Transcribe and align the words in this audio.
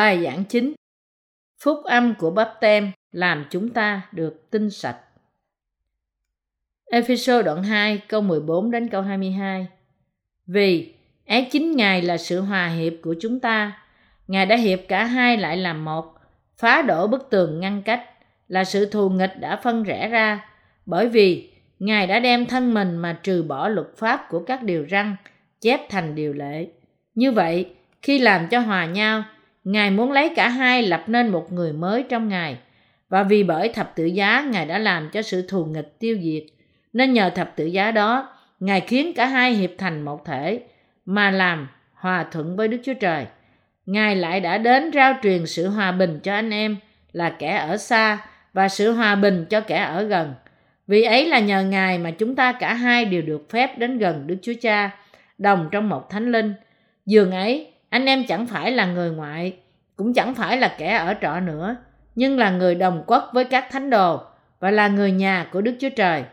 Bài 0.00 0.22
giảng 0.24 0.44
chính 0.44 0.72
Phúc 1.62 1.84
âm 1.84 2.14
của 2.14 2.30
bắp 2.30 2.52
tem 2.60 2.92
làm 3.12 3.44
chúng 3.50 3.68
ta 3.68 4.02
được 4.12 4.50
tinh 4.50 4.70
sạch. 4.70 4.96
Ephesos 6.90 7.44
đoạn 7.44 7.62
2 7.62 7.98
câu 8.08 8.20
14 8.20 8.70
đến 8.70 8.88
câu 8.88 9.02
22 9.02 9.66
Vì 10.46 10.94
ấy 11.26 11.48
chính 11.50 11.76
Ngài 11.76 12.02
là 12.02 12.16
sự 12.16 12.40
hòa 12.40 12.68
hiệp 12.68 12.92
của 13.02 13.14
chúng 13.20 13.40
ta. 13.40 13.82
Ngài 14.26 14.46
đã 14.46 14.56
hiệp 14.56 14.80
cả 14.88 15.04
hai 15.04 15.36
lại 15.36 15.56
làm 15.56 15.84
một, 15.84 16.14
phá 16.56 16.82
đổ 16.82 17.06
bức 17.06 17.30
tường 17.30 17.60
ngăn 17.60 17.82
cách, 17.82 18.04
là 18.48 18.64
sự 18.64 18.86
thù 18.86 19.08
nghịch 19.08 19.40
đã 19.40 19.56
phân 19.56 19.82
rẽ 19.82 20.08
ra, 20.08 20.48
bởi 20.86 21.08
vì 21.08 21.52
Ngài 21.78 22.06
đã 22.06 22.20
đem 22.20 22.46
thân 22.46 22.74
mình 22.74 22.96
mà 22.96 23.18
trừ 23.22 23.42
bỏ 23.42 23.68
luật 23.68 23.88
pháp 23.96 24.26
của 24.30 24.44
các 24.46 24.62
điều 24.62 24.86
răn, 24.90 25.16
chép 25.60 25.80
thành 25.90 26.14
điều 26.14 26.32
lệ. 26.32 26.66
Như 27.14 27.32
vậy, 27.32 27.74
khi 28.02 28.18
làm 28.18 28.48
cho 28.48 28.60
hòa 28.60 28.86
nhau, 28.86 29.24
Ngài 29.64 29.90
muốn 29.90 30.12
lấy 30.12 30.32
cả 30.36 30.48
hai 30.48 30.82
lập 30.82 31.04
nên 31.06 31.28
một 31.28 31.52
người 31.52 31.72
mới 31.72 32.02
trong 32.02 32.28
Ngài. 32.28 32.56
Và 33.08 33.22
vì 33.22 33.42
bởi 33.42 33.68
thập 33.68 33.96
tự 33.96 34.04
giá 34.04 34.46
Ngài 34.50 34.66
đã 34.66 34.78
làm 34.78 35.10
cho 35.12 35.22
sự 35.22 35.46
thù 35.48 35.64
nghịch 35.64 35.98
tiêu 35.98 36.18
diệt, 36.22 36.42
nên 36.92 37.12
nhờ 37.12 37.30
thập 37.30 37.56
tự 37.56 37.66
giá 37.66 37.90
đó, 37.90 38.36
Ngài 38.60 38.80
khiến 38.80 39.12
cả 39.16 39.26
hai 39.26 39.52
hiệp 39.52 39.70
thành 39.78 40.02
một 40.02 40.24
thể, 40.24 40.60
mà 41.06 41.30
làm 41.30 41.68
hòa 41.94 42.26
thuận 42.32 42.56
với 42.56 42.68
Đức 42.68 42.78
Chúa 42.84 42.94
Trời. 42.94 43.26
Ngài 43.86 44.16
lại 44.16 44.40
đã 44.40 44.58
đến 44.58 44.90
rao 44.94 45.14
truyền 45.22 45.46
sự 45.46 45.68
hòa 45.68 45.92
bình 45.92 46.20
cho 46.22 46.34
anh 46.34 46.50
em 46.50 46.76
là 47.12 47.30
kẻ 47.38 47.56
ở 47.56 47.76
xa 47.76 48.18
và 48.52 48.68
sự 48.68 48.92
hòa 48.92 49.14
bình 49.14 49.44
cho 49.50 49.60
kẻ 49.60 49.78
ở 49.78 50.02
gần. 50.02 50.34
Vì 50.86 51.02
ấy 51.02 51.26
là 51.26 51.38
nhờ 51.38 51.62
Ngài 51.62 51.98
mà 51.98 52.10
chúng 52.10 52.36
ta 52.36 52.52
cả 52.52 52.74
hai 52.74 53.04
đều 53.04 53.22
được 53.22 53.50
phép 53.50 53.78
đến 53.78 53.98
gần 53.98 54.26
Đức 54.26 54.36
Chúa 54.42 54.52
Cha, 54.60 54.90
đồng 55.38 55.68
trong 55.72 55.88
một 55.88 56.10
thánh 56.10 56.32
linh. 56.32 56.54
Dường 57.06 57.30
ấy, 57.30 57.69
anh 57.90 58.06
em 58.06 58.24
chẳng 58.26 58.46
phải 58.46 58.72
là 58.72 58.86
người 58.86 59.10
ngoại, 59.10 59.56
cũng 59.96 60.14
chẳng 60.14 60.34
phải 60.34 60.56
là 60.56 60.74
kẻ 60.78 60.92
ở 60.96 61.14
trọ 61.22 61.40
nữa, 61.40 61.76
nhưng 62.14 62.38
là 62.38 62.50
người 62.50 62.74
đồng 62.74 63.02
quốc 63.06 63.30
với 63.32 63.44
các 63.44 63.66
thánh 63.70 63.90
đồ 63.90 64.20
và 64.60 64.70
là 64.70 64.88
người 64.88 65.12
nhà 65.12 65.46
của 65.52 65.60
Đức 65.60 65.74
Chúa 65.80 65.88
Trời. 65.96 66.24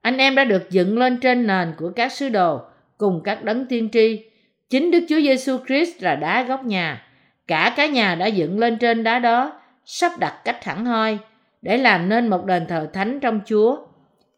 Anh 0.00 0.16
em 0.16 0.34
đã 0.34 0.44
được 0.44 0.70
dựng 0.70 0.98
lên 0.98 1.20
trên 1.20 1.46
nền 1.46 1.72
của 1.78 1.90
các 1.96 2.12
sứ 2.12 2.28
đồ 2.28 2.60
cùng 2.98 3.20
các 3.24 3.44
đấng 3.44 3.66
tiên 3.66 3.88
tri. 3.92 4.24
Chính 4.70 4.90
Đức 4.90 5.04
Chúa 5.08 5.20
Giêsu 5.20 5.58
Christ 5.66 6.02
là 6.02 6.16
đá 6.16 6.42
gốc 6.42 6.64
nhà. 6.64 7.02
Cả 7.46 7.74
cái 7.76 7.88
nhà 7.88 8.14
đã 8.14 8.26
dựng 8.26 8.58
lên 8.58 8.78
trên 8.78 9.04
đá 9.04 9.18
đó, 9.18 9.60
sắp 9.84 10.12
đặt 10.18 10.34
cách 10.44 10.58
thẳng 10.62 10.86
hoi 10.86 11.18
để 11.62 11.78
làm 11.78 12.08
nên 12.08 12.28
một 12.28 12.46
đền 12.46 12.66
thờ 12.66 12.88
thánh 12.92 13.20
trong 13.20 13.40
Chúa. 13.46 13.76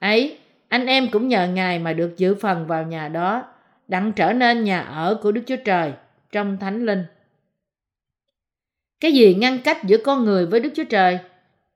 Ấy, 0.00 0.39
anh 0.69 0.87
em 0.87 1.09
cũng 1.09 1.28
nhờ 1.28 1.47
Ngài 1.47 1.78
mà 1.78 1.93
được 1.93 2.15
dự 2.17 2.34
phần 2.34 2.67
vào 2.67 2.83
nhà 2.83 3.09
đó, 3.09 3.45
đặng 3.89 4.12
trở 4.12 4.33
nên 4.33 4.65
nhà 4.65 4.81
ở 4.81 5.19
của 5.23 5.33
Đức 5.33 5.43
Chúa 5.47 5.56
Trời 5.65 5.93
trong 6.33 6.58
Thánh 6.58 6.86
Linh. 6.86 7.05
Cái 9.00 9.12
gì 9.12 9.34
ngăn 9.34 9.58
cách 9.64 9.84
giữa 9.84 9.98
con 10.05 10.25
người 10.25 10.47
với 10.47 10.61
Đức 10.61 10.70
Chúa 10.75 10.84
Trời? 10.84 11.19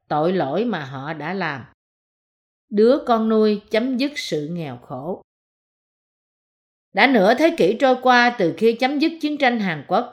Tội 0.09 0.33
lỗi 0.33 0.65
mà 0.65 0.85
họ 0.85 1.13
đã 1.13 1.35
làm. 1.35 1.65
Đứa 2.71 2.99
con 3.07 3.29
nuôi 3.29 3.61
chấm 3.71 3.97
dứt 3.97 4.13
sự 4.17 4.49
nghèo 4.53 4.77
khổ. 4.77 5.23
Đã 6.93 7.07
nửa 7.07 7.35
thế 7.35 7.55
kỷ 7.57 7.77
trôi 7.81 7.97
qua 8.03 8.37
từ 8.39 8.55
khi 8.57 8.73
chấm 8.73 8.99
dứt 8.99 9.13
chiến 9.21 9.39
tranh 9.39 9.61
Hàn 9.61 9.85
Quốc, 9.89 10.13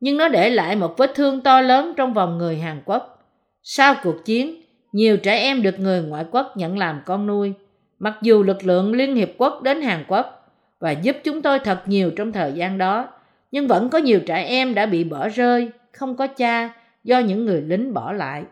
nhưng 0.00 0.16
nó 0.16 0.28
để 0.28 0.50
lại 0.50 0.76
một 0.76 0.94
vết 0.96 1.12
thương 1.14 1.40
to 1.40 1.60
lớn 1.60 1.94
trong 1.96 2.14
vòng 2.14 2.38
người 2.38 2.58
Hàn 2.58 2.82
Quốc. 2.84 3.18
Sau 3.62 3.94
cuộc 4.02 4.24
chiến, 4.24 4.62
nhiều 4.92 5.16
trẻ 5.16 5.38
em 5.38 5.62
được 5.62 5.80
người 5.80 6.02
ngoại 6.02 6.24
quốc 6.30 6.52
nhận 6.56 6.78
làm 6.78 7.00
con 7.06 7.26
nuôi, 7.26 7.52
mặc 7.98 8.18
dù 8.22 8.42
lực 8.42 8.64
lượng 8.64 8.92
Liên 8.92 9.14
Hiệp 9.14 9.30
Quốc 9.38 9.62
đến 9.62 9.82
Hàn 9.82 10.04
Quốc 10.08 10.52
và 10.80 10.90
giúp 10.90 11.16
chúng 11.24 11.42
tôi 11.42 11.58
thật 11.58 11.82
nhiều 11.86 12.10
trong 12.16 12.32
thời 12.32 12.52
gian 12.52 12.78
đó, 12.78 13.15
nhưng 13.50 13.66
vẫn 13.66 13.88
có 13.88 13.98
nhiều 13.98 14.20
trẻ 14.26 14.44
em 14.44 14.74
đã 14.74 14.86
bị 14.86 15.04
bỏ 15.04 15.28
rơi, 15.28 15.70
không 15.92 16.16
có 16.16 16.26
cha 16.26 16.70
do 17.04 17.18
những 17.18 17.44
người 17.44 17.62
lính 17.62 17.94
bỏ 17.94 18.12
lại. 18.12 18.44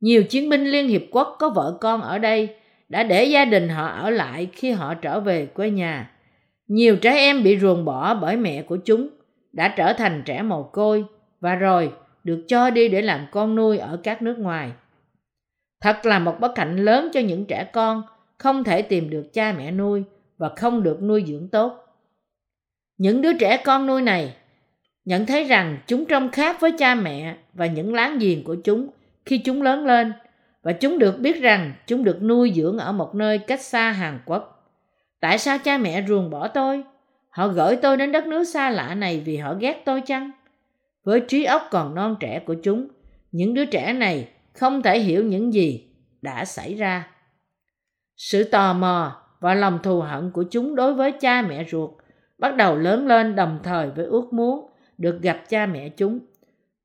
Nhiều 0.00 0.22
chiến 0.24 0.48
binh 0.48 0.64
Liên 0.64 0.88
Hiệp 0.88 1.02
Quốc 1.10 1.36
có 1.38 1.50
vợ 1.50 1.78
con 1.80 2.00
ở 2.00 2.18
đây 2.18 2.48
đã 2.88 3.02
để 3.02 3.24
gia 3.24 3.44
đình 3.44 3.68
họ 3.68 3.86
ở 3.86 4.10
lại 4.10 4.48
khi 4.52 4.70
họ 4.70 4.94
trở 4.94 5.20
về 5.20 5.46
quê 5.46 5.70
nhà. 5.70 6.10
Nhiều 6.68 6.96
trẻ 6.96 7.12
em 7.12 7.42
bị 7.42 7.58
ruồng 7.58 7.84
bỏ 7.84 8.14
bởi 8.14 8.36
mẹ 8.36 8.62
của 8.62 8.76
chúng 8.76 9.08
đã 9.52 9.74
trở 9.76 9.92
thành 9.92 10.22
trẻ 10.24 10.42
mồ 10.42 10.62
côi 10.62 11.04
và 11.40 11.54
rồi 11.54 11.92
được 12.24 12.44
cho 12.48 12.70
đi 12.70 12.88
để 12.88 13.02
làm 13.02 13.26
con 13.30 13.54
nuôi 13.54 13.78
ở 13.78 14.00
các 14.02 14.22
nước 14.22 14.38
ngoài. 14.38 14.70
Thật 15.80 16.06
là 16.06 16.18
một 16.18 16.40
bất 16.40 16.58
hạnh 16.58 16.76
lớn 16.76 17.10
cho 17.12 17.20
những 17.20 17.44
trẻ 17.44 17.64
con 17.72 18.02
không 18.38 18.64
thể 18.64 18.82
tìm 18.82 19.10
được 19.10 19.32
cha 19.32 19.54
mẹ 19.58 19.70
nuôi 19.70 20.04
và 20.38 20.48
không 20.56 20.82
được 20.82 21.02
nuôi 21.02 21.24
dưỡng 21.26 21.48
tốt. 21.48 21.87
Những 22.98 23.22
đứa 23.22 23.32
trẻ 23.32 23.56
con 23.64 23.86
nuôi 23.86 24.02
này 24.02 24.34
nhận 25.04 25.26
thấy 25.26 25.44
rằng 25.44 25.78
chúng 25.86 26.04
trông 26.04 26.30
khác 26.30 26.60
với 26.60 26.72
cha 26.78 26.94
mẹ 26.94 27.36
và 27.52 27.66
những 27.66 27.94
láng 27.94 28.18
giềng 28.18 28.44
của 28.44 28.56
chúng 28.64 28.88
khi 29.26 29.38
chúng 29.38 29.62
lớn 29.62 29.86
lên 29.86 30.12
và 30.62 30.72
chúng 30.72 30.98
được 30.98 31.18
biết 31.18 31.40
rằng 31.42 31.72
chúng 31.86 32.04
được 32.04 32.22
nuôi 32.22 32.52
dưỡng 32.56 32.78
ở 32.78 32.92
một 32.92 33.14
nơi 33.14 33.38
cách 33.38 33.60
xa 33.60 33.90
Hàn 33.90 34.18
Quốc. 34.26 34.72
Tại 35.20 35.38
sao 35.38 35.58
cha 35.58 35.78
mẹ 35.78 36.04
ruồng 36.08 36.30
bỏ 36.30 36.48
tôi? 36.48 36.84
Họ 37.28 37.48
gửi 37.48 37.76
tôi 37.76 37.96
đến 37.96 38.12
đất 38.12 38.26
nước 38.26 38.44
xa 38.44 38.70
lạ 38.70 38.94
này 38.94 39.22
vì 39.24 39.36
họ 39.36 39.54
ghét 39.54 39.82
tôi 39.84 40.00
chăng? 40.00 40.30
Với 41.04 41.20
trí 41.20 41.44
óc 41.44 41.62
còn 41.70 41.94
non 41.94 42.16
trẻ 42.20 42.38
của 42.46 42.54
chúng, 42.62 42.88
những 43.32 43.54
đứa 43.54 43.64
trẻ 43.64 43.92
này 43.92 44.28
không 44.52 44.82
thể 44.82 44.98
hiểu 44.98 45.24
những 45.24 45.54
gì 45.54 45.88
đã 46.22 46.44
xảy 46.44 46.74
ra. 46.74 47.08
Sự 48.16 48.44
tò 48.44 48.72
mò 48.72 49.22
và 49.40 49.54
lòng 49.54 49.78
thù 49.82 50.00
hận 50.00 50.30
của 50.30 50.44
chúng 50.50 50.74
đối 50.74 50.94
với 50.94 51.12
cha 51.12 51.42
mẹ 51.42 51.64
ruột 51.70 51.90
bắt 52.38 52.56
đầu 52.56 52.76
lớn 52.76 53.06
lên 53.06 53.34
đồng 53.34 53.58
thời 53.62 53.90
với 53.90 54.04
ước 54.04 54.32
muốn 54.32 54.70
được 54.98 55.22
gặp 55.22 55.42
cha 55.48 55.66
mẹ 55.66 55.88
chúng. 55.88 56.18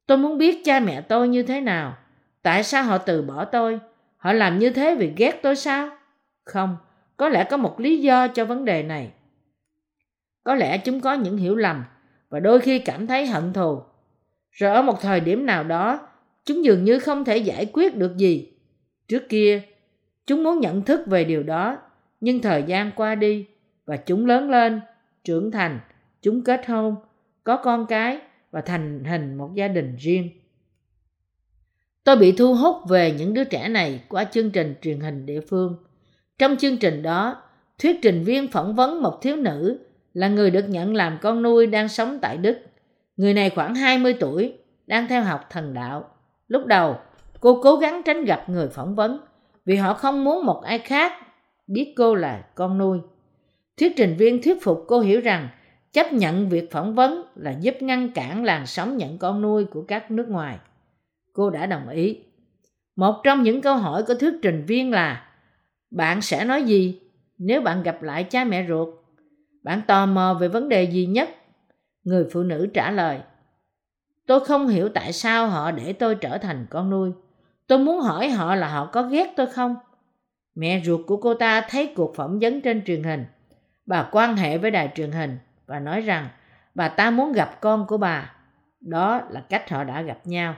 Tôi 0.06 0.18
muốn 0.18 0.38
biết 0.38 0.66
cha 0.66 0.80
mẹ 0.80 1.02
tôi 1.02 1.28
như 1.28 1.44
thế 1.44 1.62
nào. 1.62 1.98
Tại 2.42 2.64
sao 2.64 2.84
họ 2.84 2.98
từ 2.98 3.22
bỏ 3.22 3.46
tôi? 3.46 3.80
Họ 4.18 4.34
làm 4.34 4.60
như 4.60 4.70
thế 4.70 4.96
vì 4.96 5.14
ghét 5.18 5.40
tôi 5.44 5.56
sao? 5.56 5.90
Không, 6.44 6.78
có 7.18 7.30
lẽ 7.30 7.44
có 7.44 7.58
một 7.58 7.80
lý 7.80 8.02
do 8.02 8.28
cho 8.28 8.46
vấn 8.46 8.66
đề 8.66 8.84
này. 8.84 9.12
Có 10.44 10.56
lẽ 10.56 10.78
chúng 10.78 11.00
có 11.00 11.14
những 11.14 11.38
hiểu 11.38 11.56
lầm 11.56 11.84
và 12.30 12.40
đôi 12.40 12.60
khi 12.60 12.80
cảm 12.80 13.08
thấy 13.08 13.26
hận 13.26 13.54
thù. 13.54 13.82
Rồi 14.52 14.74
ở 14.74 14.82
một 14.82 15.02
thời 15.02 15.20
điểm 15.20 15.46
nào 15.46 15.64
đó, 15.64 16.08
chúng 16.46 16.64
dường 16.64 16.84
như 16.84 17.00
không 17.00 17.26
thể 17.26 17.38
giải 17.38 17.66
quyết 17.74 17.98
được 17.98 18.18
gì. 18.18 18.54
Trước 19.08 19.30
kia, 19.30 19.62
chúng 20.26 20.44
muốn 20.44 20.60
nhận 20.60 20.82
thức 20.82 21.08
về 21.08 21.24
điều 21.24 21.44
đó, 21.44 21.78
nhưng 22.22 22.42
thời 22.42 22.64
gian 22.64 22.92
qua 22.96 23.16
đi 23.16 23.46
và 23.86 23.98
chúng 23.98 24.26
lớn 24.26 24.50
lên, 24.50 24.82
trưởng 25.24 25.52
thành, 25.52 25.80
chúng 26.22 26.44
kết 26.44 26.68
hôn, 26.68 26.96
có 27.44 27.58
con 27.58 27.86
cái 27.86 28.20
và 28.52 28.62
thành 28.62 29.04
hình 29.04 29.36
một 29.36 29.52
gia 29.56 29.68
đình 29.68 29.96
riêng. 29.96 30.30
Tôi 32.04 32.16
bị 32.16 32.32
thu 32.32 32.56
hút 32.56 32.76
về 32.90 33.12
những 33.12 33.34
đứa 33.34 33.44
trẻ 33.44 33.70
này 33.70 34.04
qua 34.10 34.24
chương 34.24 34.52
trình 34.52 34.76
truyền 34.82 35.00
hình 35.00 35.26
địa 35.26 35.42
phương. 35.42 35.76
Trong 36.38 36.58
chương 36.58 36.78
trình 36.78 37.02
đó, 37.02 37.44
thuyết 37.80 38.00
trình 38.02 38.24
viên 38.24 38.48
phỏng 38.48 38.76
vấn 38.76 39.02
một 39.02 39.20
thiếu 39.22 39.36
nữ 39.36 39.80
là 40.14 40.28
người 40.28 40.52
được 40.52 40.70
nhận 40.70 40.96
làm 40.96 41.18
con 41.22 41.42
nuôi 41.42 41.68
đang 41.68 41.90
sống 41.90 42.20
tại 42.22 42.38
Đức. 42.38 42.58
Người 43.18 43.34
này 43.34 43.50
khoảng 43.50 43.76
20 43.76 44.16
tuổi, 44.20 44.54
đang 44.88 45.08
theo 45.08 45.24
học 45.24 45.42
thần 45.50 45.74
đạo. 45.74 46.10
Lúc 46.48 46.66
đầu, 46.66 46.98
cô 47.40 47.60
cố 47.64 47.76
gắng 47.76 48.02
tránh 48.06 48.26
gặp 48.26 48.50
người 48.50 48.68
phỏng 48.68 48.96
vấn 48.96 49.20
vì 49.66 49.76
họ 49.76 49.94
không 49.94 50.24
muốn 50.24 50.46
một 50.46 50.62
ai 50.64 50.80
khác 50.80 51.14
biết 51.68 51.94
cô 51.98 52.16
là 52.16 52.44
con 52.56 52.78
nuôi. 52.78 53.00
Thuyết 53.80 53.94
trình 53.98 54.16
viên 54.18 54.42
thuyết 54.42 54.64
phục 54.64 54.86
cô 54.88 55.00
hiểu 55.00 55.22
rằng 55.22 55.50
chấp 55.92 56.14
nhận 56.14 56.50
việc 56.50 56.72
phỏng 56.72 56.96
vấn 56.96 57.26
là 57.36 57.52
giúp 57.52 57.76
ngăn 57.82 58.12
cản 58.12 58.44
làn 58.44 58.66
sóng 58.66 58.98
nhận 58.98 59.18
con 59.18 59.42
nuôi 59.42 59.66
của 59.66 59.82
các 59.82 60.12
nước 60.12 60.30
ngoài. 60.30 60.58
Cô 61.34 61.50
đã 61.50 61.66
đồng 61.66 61.90
ý. 61.90 62.20
Một 62.96 63.22
trong 63.24 63.44
những 63.44 63.62
câu 63.62 63.76
hỏi 63.76 64.04
của 64.08 64.14
thuyết 64.14 64.34
trình 64.42 64.66
viên 64.68 64.92
là, 64.92 65.30
Bạn 65.92 66.22
sẽ 66.22 66.46
nói 66.46 66.64
gì 66.64 67.00
nếu 67.38 67.62
bạn 67.62 67.84
gặp 67.84 68.04
lại 68.04 68.24
cha 68.24 68.44
mẹ 68.44 68.66
ruột? 68.68 68.90
Bạn 69.64 69.82
tò 69.88 70.06
mò 70.06 70.38
về 70.42 70.48
vấn 70.48 70.70
đề 70.70 70.84
gì 70.84 71.06
nhất? 71.06 71.30
Người 72.04 72.26
phụ 72.32 72.44
nữ 72.44 72.68
trả 72.74 72.92
lời, 72.92 73.20
Tôi 74.28 74.40
không 74.40 74.68
hiểu 74.68 74.90
tại 74.90 75.14
sao 75.14 75.48
họ 75.48 75.72
để 75.72 75.94
tôi 75.94 76.16
trở 76.16 76.38
thành 76.38 76.66
con 76.70 76.90
nuôi. 76.90 77.12
Tôi 77.68 77.80
muốn 77.80 78.00
hỏi 78.00 78.30
họ 78.30 78.56
là 78.56 78.68
họ 78.68 78.86
có 78.86 79.02
ghét 79.04 79.34
tôi 79.36 79.48
không? 79.48 79.76
Mẹ 80.56 80.82
ruột 80.86 81.02
của 81.08 81.18
cô 81.18 81.34
ta 81.34 81.62
thấy 81.70 81.94
cuộc 81.96 82.16
phỏng 82.16 82.40
vấn 82.40 82.62
trên 82.62 82.86
truyền 82.86 83.04
hình. 83.04 83.26
Bà 83.86 84.10
quan 84.12 84.36
hệ 84.36 84.58
với 84.58 84.72
đài 84.72 84.92
truyền 84.96 85.12
hình 85.12 85.38
và 85.66 85.80
nói 85.80 86.02
rằng 86.02 86.28
bà 86.76 86.90
ta 86.90 87.12
muốn 87.12 87.32
gặp 87.32 87.62
con 87.62 87.88
của 87.88 87.98
bà. 87.98 88.36
Đó 88.82 89.22
là 89.30 89.44
cách 89.50 89.70
họ 89.70 89.84
đã 89.84 90.02
gặp 90.02 90.20
nhau. 90.24 90.56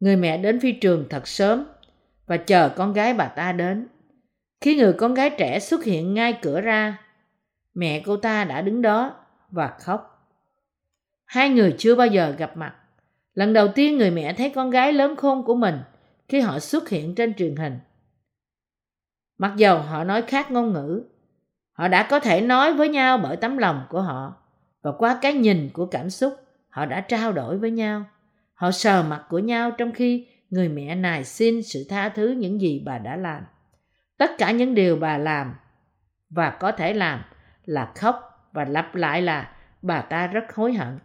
Người 0.00 0.16
mẹ 0.16 0.38
đến 0.38 0.60
phi 0.60 0.72
trường 0.72 1.06
thật 1.10 1.28
sớm 1.28 1.64
và 2.26 2.36
chờ 2.36 2.68
con 2.76 2.92
gái 2.92 3.14
bà 3.14 3.28
ta 3.28 3.52
đến. 3.52 3.88
Khi 4.60 4.76
người 4.76 4.92
con 4.92 5.14
gái 5.14 5.30
trẻ 5.38 5.60
xuất 5.60 5.84
hiện 5.84 6.14
ngay 6.14 6.38
cửa 6.42 6.60
ra, 6.60 6.98
mẹ 7.74 8.02
cô 8.06 8.16
ta 8.16 8.44
đã 8.44 8.62
đứng 8.62 8.82
đó 8.82 9.14
và 9.50 9.76
khóc. 9.80 10.28
Hai 11.24 11.50
người 11.50 11.74
chưa 11.78 11.94
bao 11.94 12.06
giờ 12.06 12.34
gặp 12.38 12.56
mặt. 12.56 12.74
Lần 13.34 13.52
đầu 13.52 13.68
tiên 13.68 13.96
người 13.96 14.10
mẹ 14.10 14.32
thấy 14.32 14.50
con 14.50 14.70
gái 14.70 14.92
lớn 14.92 15.16
khôn 15.16 15.44
của 15.44 15.54
mình 15.54 15.78
khi 16.28 16.40
họ 16.40 16.58
xuất 16.58 16.88
hiện 16.88 17.14
trên 17.14 17.34
truyền 17.34 17.56
hình. 17.56 17.78
Mặc 19.38 19.52
dầu 19.56 19.78
họ 19.78 20.04
nói 20.04 20.22
khác 20.22 20.50
ngôn 20.50 20.72
ngữ, 20.72 21.04
họ 21.72 21.88
đã 21.88 22.02
có 22.10 22.20
thể 22.20 22.40
nói 22.40 22.72
với 22.72 22.88
nhau 22.88 23.18
bởi 23.18 23.36
tấm 23.36 23.58
lòng 23.58 23.86
của 23.88 24.02
họ 24.02 24.34
và 24.82 24.92
qua 24.92 25.18
cái 25.22 25.32
nhìn 25.32 25.70
của 25.72 25.86
cảm 25.86 26.10
xúc 26.10 26.34
họ 26.68 26.86
đã 26.86 27.00
trao 27.00 27.32
đổi 27.32 27.58
với 27.58 27.70
nhau 27.70 28.04
Họ 28.62 28.70
sờ 28.70 29.02
mặt 29.02 29.24
của 29.28 29.38
nhau 29.38 29.70
trong 29.70 29.92
khi 29.92 30.26
người 30.50 30.68
mẹ 30.68 30.94
này 30.94 31.24
xin 31.24 31.62
sự 31.62 31.86
tha 31.88 32.08
thứ 32.08 32.30
những 32.30 32.60
gì 32.60 32.82
bà 32.86 32.98
đã 32.98 33.16
làm. 33.16 33.44
Tất 34.18 34.30
cả 34.38 34.50
những 34.50 34.74
điều 34.74 34.96
bà 34.96 35.18
làm 35.18 35.54
và 36.30 36.50
có 36.50 36.72
thể 36.72 36.94
làm 36.94 37.22
là 37.64 37.92
khóc 37.94 38.48
và 38.52 38.64
lặp 38.64 38.94
lại 38.94 39.22
là 39.22 39.52
bà 39.82 40.00
ta 40.00 40.26
rất 40.26 40.54
hối 40.54 40.72
hận. 40.72 40.98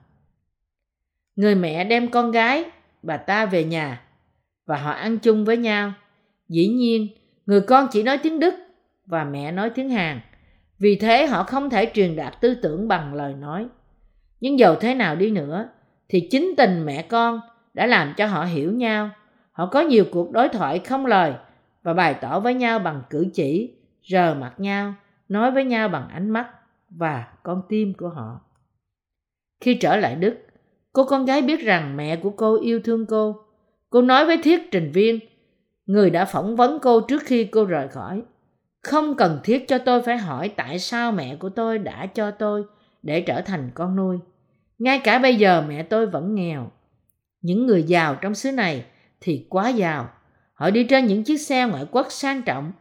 Người 1.36 1.56
mẹ 1.56 1.84
đem 1.84 2.12
con 2.12 2.32
gái 2.32 2.66
bà 3.04 3.18
ta 3.18 3.46
về 3.46 3.64
nhà 3.64 4.02
và 4.66 4.78
họ 4.78 4.92
ăn 4.92 5.18
chung 5.18 5.46
với 5.46 5.58
nhau. 5.58 5.94
Dĩ 6.50 6.68
nhiên, 6.68 7.08
người 7.46 7.62
con 7.62 7.88
chỉ 7.92 8.04
nói 8.04 8.18
tiếng 8.18 8.40
Đức 8.40 8.54
và 9.06 9.24
mẹ 9.24 9.52
nói 9.52 9.70
tiếng 9.70 9.90
Hàn. 9.90 10.20
Vì 10.80 10.96
thế 10.96 11.28
họ 11.28 11.44
không 11.44 11.70
thể 11.70 11.92
truyền 11.94 12.16
đạt 12.16 12.42
tư 12.42 12.56
tưởng 12.56 12.88
bằng 12.88 13.14
lời 13.14 13.34
nói. 13.34 13.68
Nhưng 14.40 14.60
dầu 14.60 14.76
thế 14.76 14.96
nào 14.96 15.16
đi 15.16 15.32
nữa, 15.32 15.70
thì 16.10 16.28
chính 16.32 16.54
tình 16.58 16.86
mẹ 16.86 17.02
con 17.02 17.40
đã 17.74 17.86
làm 17.86 18.14
cho 18.18 18.26
họ 18.26 18.44
hiểu 18.44 18.72
nhau. 18.72 19.10
Họ 19.52 19.66
có 19.66 19.82
nhiều 19.82 20.06
cuộc 20.12 20.32
đối 20.32 20.50
thoại 20.50 20.80
không 20.80 21.06
lời 21.06 21.34
và 21.84 21.94
bày 21.94 22.14
tỏ 22.14 22.40
với 22.40 22.54
nhau 22.54 22.80
bằng 22.80 23.02
cử 23.10 23.28
chỉ, 23.34 23.76
rờ 24.10 24.34
mặt 24.34 24.54
nhau, 24.58 24.94
nói 25.30 25.52
với 25.52 25.64
nhau 25.64 25.90
bằng 25.90 26.10
ánh 26.10 26.30
mắt 26.30 26.50
và 26.90 27.28
con 27.44 27.62
tim 27.70 27.94
của 27.94 28.10
họ. 28.10 28.42
Khi 29.62 29.74
trở 29.74 29.98
lại 29.98 30.16
Đức, 30.16 30.36
cô 30.94 31.04
con 31.04 31.26
gái 31.26 31.42
biết 31.42 31.62
rằng 31.62 31.98
mẹ 31.98 32.16
của 32.16 32.30
cô 32.30 32.62
yêu 32.62 32.80
thương 32.84 33.06
cô. 33.06 33.36
Cô 33.90 34.02
nói 34.02 34.26
với 34.26 34.38
thiết 34.44 34.72
trình 34.72 34.92
viên, 34.92 35.20
người 35.86 36.10
đã 36.10 36.26
phỏng 36.26 36.56
vấn 36.56 36.80
cô 36.80 37.02
trước 37.02 37.22
khi 37.26 37.46
cô 37.46 37.66
rời 37.66 37.88
khỏi. 37.88 38.22
Không 38.84 39.16
cần 39.16 39.40
thiết 39.44 39.68
cho 39.68 39.78
tôi 39.78 40.02
phải 40.02 40.18
hỏi 40.18 40.50
tại 40.50 40.80
sao 40.80 41.12
mẹ 41.12 41.36
của 41.36 41.50
tôi 41.50 41.80
đã 41.80 42.06
cho 42.06 42.32
tôi 42.32 42.64
để 43.04 43.22
trở 43.22 43.42
thành 43.42 43.72
con 43.74 43.96
nuôi. 43.96 44.20
Ngay 44.80 45.00
cả 45.04 45.20
bây 45.20 45.36
giờ 45.36 45.64
mẹ 45.68 45.84
tôi 45.84 46.06
vẫn 46.06 46.36
nghèo. 46.36 46.72
Những 47.42 47.68
người 47.68 47.84
giàu 47.84 48.16
trong 48.16 48.36
xứ 48.36 48.52
này 48.52 48.86
thì 49.22 49.48
quá 49.50 49.70
giàu. 49.70 50.10
Họ 50.54 50.70
đi 50.70 50.84
trên 50.84 51.06
những 51.06 51.24
chiếc 51.24 51.38
xe 51.38 51.68
ngoại 51.68 51.86
quốc 51.92 52.08
sang 52.10 52.42
trọng. 52.42 52.72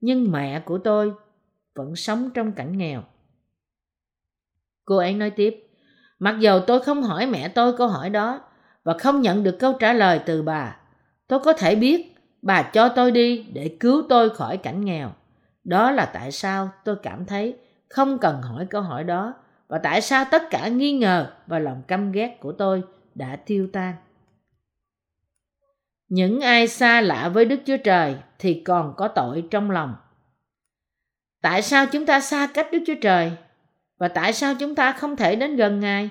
Nhưng 0.00 0.32
mẹ 0.32 0.60
của 0.60 0.78
tôi 0.78 1.12
vẫn 1.74 1.96
sống 1.96 2.30
trong 2.34 2.52
cảnh 2.52 2.78
nghèo. 2.78 3.02
Cô 4.84 4.96
ấy 4.96 5.12
nói 5.12 5.30
tiếp, 5.30 5.68
mặc 6.18 6.36
dầu 6.40 6.60
tôi 6.60 6.80
không 6.80 7.02
hỏi 7.02 7.26
mẹ 7.26 7.48
tôi 7.48 7.76
câu 7.76 7.88
hỏi 7.88 8.10
đó 8.10 8.40
và 8.84 8.98
không 8.98 9.22
nhận 9.22 9.44
được 9.44 9.56
câu 9.58 9.72
trả 9.72 9.92
lời 9.92 10.20
từ 10.26 10.42
bà, 10.42 10.76
tôi 11.26 11.40
có 11.40 11.52
thể 11.52 11.74
biết 11.74 12.14
bà 12.42 12.62
cho 12.62 12.88
tôi 12.88 13.10
đi 13.10 13.46
để 13.52 13.76
cứu 13.80 14.02
tôi 14.08 14.30
khỏi 14.30 14.56
cảnh 14.56 14.84
nghèo. 14.84 15.12
Đó 15.68 15.90
là 15.90 16.06
tại 16.06 16.32
sao 16.32 16.70
tôi 16.84 16.96
cảm 17.02 17.24
thấy 17.24 17.56
không 17.88 18.18
cần 18.18 18.42
hỏi 18.42 18.66
câu 18.70 18.82
hỏi 18.82 19.04
đó 19.04 19.34
và 19.68 19.78
tại 19.78 20.00
sao 20.00 20.24
tất 20.30 20.42
cả 20.50 20.68
nghi 20.68 20.92
ngờ 20.92 21.32
và 21.46 21.58
lòng 21.58 21.82
căm 21.88 22.12
ghét 22.12 22.36
của 22.40 22.52
tôi 22.52 22.82
đã 23.14 23.36
tiêu 23.36 23.68
tan. 23.72 23.94
Những 26.08 26.40
ai 26.40 26.68
xa 26.68 27.00
lạ 27.00 27.28
với 27.28 27.44
Đức 27.44 27.60
Chúa 27.66 27.76
Trời 27.84 28.16
thì 28.38 28.62
còn 28.64 28.94
có 28.96 29.08
tội 29.08 29.44
trong 29.50 29.70
lòng. 29.70 29.94
Tại 31.42 31.62
sao 31.62 31.86
chúng 31.86 32.06
ta 32.06 32.20
xa 32.20 32.48
cách 32.54 32.68
Đức 32.72 32.78
Chúa 32.86 33.00
Trời? 33.02 33.32
Và 33.98 34.08
tại 34.08 34.32
sao 34.32 34.54
chúng 34.54 34.74
ta 34.74 34.92
không 34.92 35.16
thể 35.16 35.36
đến 35.36 35.56
gần 35.56 35.80
Ngài? 35.80 36.10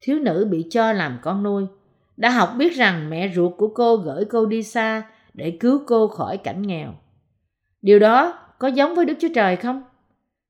Thiếu 0.00 0.18
nữ 0.18 0.48
bị 0.50 0.66
cho 0.70 0.92
làm 0.92 1.18
con 1.22 1.42
nuôi, 1.42 1.66
đã 2.16 2.30
học 2.30 2.54
biết 2.58 2.76
rằng 2.76 3.10
mẹ 3.10 3.32
ruột 3.34 3.52
của 3.56 3.68
cô 3.74 3.96
gửi 3.96 4.24
cô 4.24 4.46
đi 4.46 4.62
xa 4.62 5.02
để 5.34 5.56
cứu 5.60 5.82
cô 5.86 6.08
khỏi 6.08 6.36
cảnh 6.36 6.62
nghèo. 6.62 6.94
Điều 7.84 7.98
đó 7.98 8.38
có 8.58 8.68
giống 8.68 8.94
với 8.94 9.04
Đức 9.04 9.14
Chúa 9.20 9.28
Trời 9.34 9.56
không? 9.56 9.82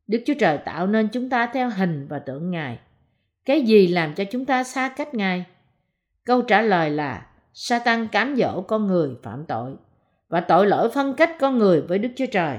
Đức 0.06 0.22
Chúa 0.26 0.34
Trời 0.38 0.58
tạo 0.58 0.86
nên 0.86 1.08
chúng 1.12 1.30
ta 1.30 1.46
theo 1.46 1.70
hình 1.70 2.06
và 2.08 2.18
tượng 2.18 2.50
Ngài. 2.50 2.78
Cái 3.44 3.62
gì 3.62 3.86
làm 3.86 4.14
cho 4.14 4.24
chúng 4.24 4.44
ta 4.44 4.64
xa 4.64 4.88
cách 4.88 5.14
Ngài? 5.14 5.44
Câu 6.24 6.42
trả 6.42 6.62
lời 6.62 6.90
là 6.90 7.26
Satan 7.52 8.08
cám 8.08 8.36
dỗ 8.36 8.60
con 8.60 8.86
người 8.86 9.10
phạm 9.22 9.44
tội 9.44 9.72
và 10.28 10.40
tội 10.40 10.66
lỗi 10.66 10.90
phân 10.90 11.14
cách 11.14 11.36
con 11.40 11.58
người 11.58 11.80
với 11.80 11.98
Đức 11.98 12.08
Chúa 12.16 12.26
Trời. 12.32 12.58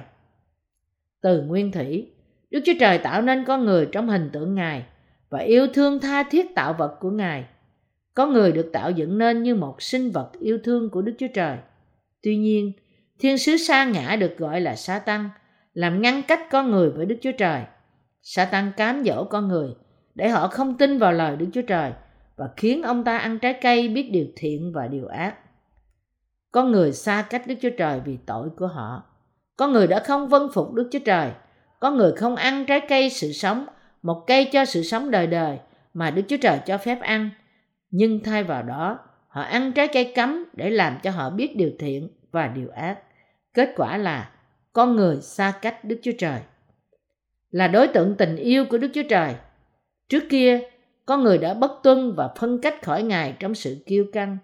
Từ 1.22 1.42
nguyên 1.42 1.72
thủy, 1.72 2.12
Đức 2.50 2.60
Chúa 2.66 2.74
Trời 2.80 2.98
tạo 2.98 3.22
nên 3.22 3.46
con 3.46 3.66
người 3.66 3.86
trong 3.92 4.10
hình 4.10 4.30
tượng 4.34 4.56
Ngài 4.56 4.86
và 5.30 5.40
yêu 5.40 5.68
thương 5.74 6.00
tha 6.00 6.24
thiết 6.24 6.56
tạo 6.56 6.74
vật 6.74 6.98
của 7.00 7.12
Ngài. 7.12 7.46
Con 8.14 8.34
người 8.34 8.52
được 8.52 8.70
tạo 8.74 8.92
dựng 8.92 9.18
nên 9.18 9.44
như 9.44 9.56
một 9.56 9.82
sinh 9.82 10.12
vật 10.12 10.32
yêu 10.40 10.60
thương 10.64 10.90
của 10.90 11.02
Đức 11.02 11.14
Chúa 11.18 11.28
Trời. 11.34 11.58
Tuy 12.24 12.38
nhiên, 12.38 12.72
thiên 13.20 13.38
sứ 13.38 13.58
sa 13.58 13.86
ngã 13.86 14.16
được 14.16 14.38
gọi 14.38 14.62
là 14.62 14.76
sa 14.76 15.00
tăng 15.00 15.30
làm 15.74 16.02
ngăn 16.02 16.22
cách 16.24 16.40
con 16.52 16.72
người 16.72 16.90
với 16.90 17.06
đức 17.06 17.16
chúa 17.22 17.32
trời. 17.32 17.64
Sa 18.22 18.46
tăng 18.46 18.72
cám 18.78 19.04
dỗ 19.06 19.24
con 19.24 19.48
người 19.48 19.70
để 20.16 20.30
họ 20.30 20.48
không 20.48 20.78
tin 20.78 20.98
vào 20.98 21.12
lời 21.12 21.36
đức 21.36 21.48
chúa 21.54 21.62
trời 21.62 21.92
và 22.36 22.50
khiến 22.58 22.82
ông 22.82 23.04
ta 23.04 23.18
ăn 23.18 23.40
trái 23.40 23.54
cây 23.62 23.88
biết 23.88 24.10
điều 24.12 24.26
thiện 24.36 24.72
và 24.74 24.88
điều 24.88 25.08
ác. 25.08 25.36
Con 26.52 26.72
người 26.72 26.92
xa 26.92 27.26
cách 27.30 27.48
đức 27.48 27.56
chúa 27.62 27.70
trời 27.78 28.02
vì 28.06 28.18
tội 28.26 28.50
của 28.58 28.68
họ. 28.68 29.04
Con 29.58 29.72
người 29.72 29.88
đã 29.88 30.00
không 30.00 30.28
vâng 30.28 30.50
phục 30.54 30.74
đức 30.74 30.90
chúa 30.92 31.00
trời. 31.00 31.32
Có 31.80 31.92
người 31.92 32.12
không 32.12 32.36
ăn 32.36 32.66
trái 32.66 32.82
cây 32.90 33.10
sự 33.10 33.32
sống, 33.32 33.66
một 34.02 34.24
cây 34.28 34.46
cho 34.46 34.66
sự 34.66 34.84
sống 34.84 35.12
đời 35.12 35.28
đời 35.28 35.60
mà 35.94 36.12
đức 36.12 36.22
chúa 36.28 36.38
trời 36.42 36.60
cho 36.66 36.78
phép 36.78 37.02
ăn. 37.02 37.30
Nhưng 37.92 38.24
thay 38.24 38.44
vào 38.44 38.64
đó, 38.64 39.00
họ 39.28 39.42
ăn 39.42 39.72
trái 39.72 39.88
cây 39.88 40.12
cấm 40.16 40.46
để 40.54 40.70
làm 40.70 40.98
cho 41.04 41.12
họ 41.12 41.30
biết 41.30 41.58
điều 41.58 41.72
thiện 41.80 42.10
và 42.36 42.48
điều 42.48 42.70
ác. 42.70 43.00
Kết 43.54 43.74
quả 43.76 43.98
là, 43.98 44.30
con 44.74 44.96
người 44.96 45.22
xa 45.22 45.54
cách 45.62 45.84
đức 45.84 46.00
chúa 46.04 46.12
trời. 46.18 46.40
Là 47.52 47.68
đối 47.68 47.88
tượng 47.88 48.16
tình 48.18 48.36
yêu 48.36 48.66
của 48.70 48.78
đức 48.78 48.88
chúa 48.94 49.04
trời. 49.10 49.36
Trước 50.10 50.24
kia, 50.30 50.60
con 51.06 51.24
người 51.24 51.38
đã 51.38 51.54
bất 51.54 51.72
tuân 51.84 52.14
và 52.16 52.30
phân 52.40 52.62
cách 52.62 52.84
khỏi 52.84 53.04
ngài 53.04 53.36
trong 53.40 53.56
sự 53.56 53.84
kiêu 53.86 54.06
căng. 54.14 54.38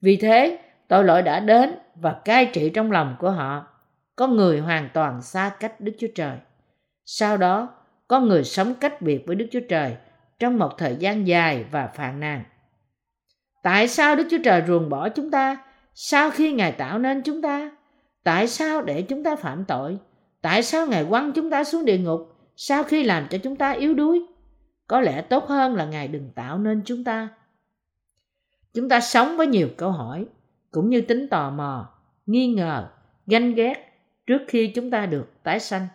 Vì 0.00 0.16
thế, 0.16 0.58
tội 0.88 1.04
lỗi 1.04 1.22
đã 1.22 1.40
đến 1.40 1.74
và 1.94 2.12
cai 2.24 2.46
trị 2.46 2.70
trong 2.74 2.92
lòng 2.92 3.16
của 3.18 3.30
họ. 3.30 3.66
Con 4.16 4.36
người 4.36 4.58
hoàn 4.58 4.88
toàn 4.94 5.22
xa 5.22 5.50
cách 5.60 5.80
đức 5.80 5.92
chúa 5.98 6.08
trời. 6.14 6.36
Sau 7.04 7.36
đó, 7.36 7.74
con 8.08 8.28
người 8.28 8.44
sống 8.44 8.74
cách 8.74 9.02
biệt 9.02 9.26
với 9.26 9.36
đức 9.36 9.46
chúa 9.50 9.66
trời 9.68 9.96
trong 10.38 10.58
một 10.58 10.78
thời 10.78 10.96
gian 10.96 11.26
dài 11.26 11.64
và 11.70 11.86
phàn 11.86 12.20
nàn. 12.20 12.44
Tại 13.62 13.88
sao 13.88 14.16
đức 14.16 14.26
chúa 14.30 14.42
trời 14.44 14.62
ruồng 14.66 14.88
bỏ 14.88 15.08
chúng 15.08 15.30
ta? 15.30 15.63
Sau 15.94 16.30
khi 16.30 16.52
ngài 16.52 16.72
tạo 16.72 16.98
nên 16.98 17.22
chúng 17.22 17.42
ta, 17.42 17.70
tại 18.22 18.48
sao 18.48 18.82
để 18.82 19.02
chúng 19.02 19.22
ta 19.22 19.36
phạm 19.36 19.64
tội? 19.64 19.98
Tại 20.40 20.62
sao 20.62 20.86
ngài 20.86 21.04
quăng 21.04 21.32
chúng 21.32 21.50
ta 21.50 21.64
xuống 21.64 21.84
địa 21.84 21.98
ngục? 21.98 22.20
Sau 22.56 22.84
khi 22.84 23.04
làm 23.04 23.26
cho 23.30 23.38
chúng 23.38 23.56
ta 23.56 23.70
yếu 23.70 23.94
đuối, 23.94 24.26
có 24.86 25.00
lẽ 25.00 25.22
tốt 25.22 25.46
hơn 25.46 25.74
là 25.74 25.84
ngài 25.84 26.08
đừng 26.08 26.30
tạo 26.34 26.58
nên 26.58 26.82
chúng 26.84 27.04
ta. 27.04 27.28
Chúng 28.74 28.88
ta 28.88 29.00
sống 29.00 29.36
với 29.36 29.46
nhiều 29.46 29.68
câu 29.76 29.90
hỏi, 29.90 30.26
cũng 30.70 30.90
như 30.90 31.00
tính 31.00 31.28
tò 31.28 31.50
mò, 31.50 31.88
nghi 32.26 32.46
ngờ, 32.46 32.88
ganh 33.26 33.54
ghét 33.54 33.74
trước 34.26 34.38
khi 34.48 34.66
chúng 34.66 34.90
ta 34.90 35.06
được 35.06 35.26
tái 35.42 35.60
sanh. 35.60 35.86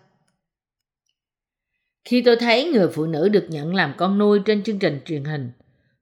Khi 2.05 2.21
tôi 2.21 2.35
thấy 2.35 2.71
người 2.73 2.87
phụ 2.87 3.05
nữ 3.05 3.29
được 3.29 3.45
nhận 3.49 3.75
làm 3.75 3.93
con 3.97 4.17
nuôi 4.17 4.39
trên 4.45 4.63
chương 4.63 4.79
trình 4.79 4.99
truyền 5.05 5.23
hình, 5.23 5.51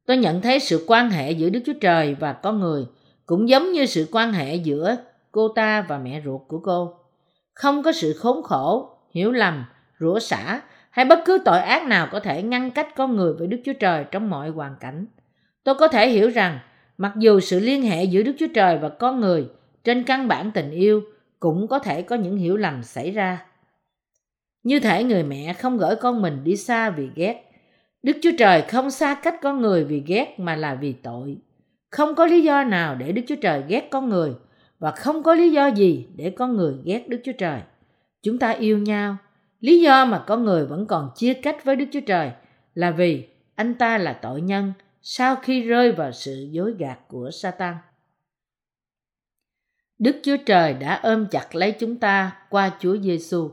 tôi 0.05 0.17
nhận 0.17 0.41
thấy 0.41 0.59
sự 0.59 0.85
quan 0.87 1.09
hệ 1.09 1.31
giữa 1.31 1.49
đức 1.49 1.59
chúa 1.65 1.73
trời 1.81 2.15
và 2.15 2.33
con 2.33 2.59
người 2.59 2.85
cũng 3.27 3.49
giống 3.49 3.71
như 3.71 3.85
sự 3.85 4.07
quan 4.11 4.33
hệ 4.33 4.55
giữa 4.55 4.95
cô 5.31 5.47
ta 5.47 5.81
và 5.81 5.97
mẹ 5.97 6.21
ruột 6.25 6.41
của 6.47 6.59
cô. 6.59 6.93
Không 7.53 7.83
có 7.83 7.91
sự 7.91 8.13
khốn 8.13 8.43
khổ, 8.43 8.89
hiểu 9.11 9.31
lầm, 9.31 9.65
rủa 9.99 10.19
xả 10.19 10.61
hay 10.89 11.05
bất 11.05 11.19
cứ 11.25 11.37
tội 11.45 11.59
ác 11.59 11.87
nào 11.87 12.07
có 12.11 12.19
thể 12.19 12.43
ngăn 12.43 12.71
cách 12.71 12.95
con 12.95 13.15
người 13.15 13.33
với 13.33 13.47
Đức 13.47 13.57
Chúa 13.65 13.73
Trời 13.73 14.05
trong 14.11 14.29
mọi 14.29 14.49
hoàn 14.49 14.75
cảnh. 14.79 15.05
Tôi 15.63 15.75
có 15.75 15.87
thể 15.87 16.09
hiểu 16.09 16.29
rằng 16.29 16.59
mặc 16.97 17.13
dù 17.17 17.39
sự 17.39 17.59
liên 17.59 17.81
hệ 17.81 18.03
giữa 18.03 18.23
Đức 18.23 18.33
Chúa 18.39 18.47
Trời 18.53 18.77
và 18.77 18.89
con 18.89 19.19
người 19.19 19.47
trên 19.83 20.03
căn 20.03 20.27
bản 20.27 20.51
tình 20.51 20.71
yêu 20.71 21.01
cũng 21.39 21.67
có 21.67 21.79
thể 21.79 22.01
có 22.01 22.15
những 22.15 22.37
hiểu 22.37 22.57
lầm 22.57 22.83
xảy 22.83 23.11
ra. 23.11 23.45
Như 24.63 24.79
thể 24.79 25.03
người 25.03 25.23
mẹ 25.23 25.53
không 25.53 25.77
gửi 25.77 25.95
con 25.95 26.21
mình 26.21 26.43
đi 26.43 26.55
xa 26.55 26.89
vì 26.89 27.09
ghét. 27.15 27.51
Đức 28.03 28.17
Chúa 28.21 28.31
Trời 28.37 28.61
không 28.61 28.91
xa 28.91 29.15
cách 29.23 29.35
con 29.41 29.61
người 29.61 29.83
vì 29.83 30.03
ghét 30.07 30.35
mà 30.37 30.55
là 30.55 30.75
vì 30.75 30.93
tội. 30.93 31.37
Không 31.89 32.15
có 32.15 32.25
lý 32.25 32.43
do 32.43 32.63
nào 32.63 32.95
để 32.95 33.11
Đức 33.11 33.21
Chúa 33.27 33.35
Trời 33.35 33.63
ghét 33.67 33.87
con 33.91 34.09
người 34.09 34.33
và 34.79 34.91
không 34.91 35.23
có 35.23 35.33
lý 35.33 35.51
do 35.51 35.67
gì 35.67 36.07
để 36.15 36.29
con 36.29 36.55
người 36.55 36.73
ghét 36.85 37.09
Đức 37.09 37.21
Chúa 37.23 37.31
Trời. 37.37 37.61
Chúng 38.23 38.39
ta 38.39 38.49
yêu 38.51 38.77
nhau. 38.77 39.17
Lý 39.59 39.81
do 39.81 40.05
mà 40.05 40.23
con 40.27 40.45
người 40.45 40.65
vẫn 40.65 40.85
còn 40.85 41.11
chia 41.15 41.33
cách 41.33 41.65
với 41.65 41.75
Đức 41.75 41.85
Chúa 41.91 41.99
Trời 41.99 42.31
là 42.73 42.91
vì 42.91 43.27
anh 43.55 43.73
ta 43.73 43.97
là 43.97 44.13
tội 44.13 44.41
nhân 44.41 44.73
sau 45.01 45.35
khi 45.35 45.61
rơi 45.61 45.91
vào 45.91 46.11
sự 46.11 46.47
dối 46.51 46.73
gạt 46.79 46.99
của 47.07 47.31
Satan. 47.31 47.75
Đức 49.99 50.19
Chúa 50.23 50.37
Trời 50.45 50.73
đã 50.73 50.99
ôm 51.03 51.27
chặt 51.31 51.55
lấy 51.55 51.71
chúng 51.71 51.95
ta 51.95 52.37
qua 52.49 52.71
Chúa 52.79 52.97
Giêsu. 52.97 53.51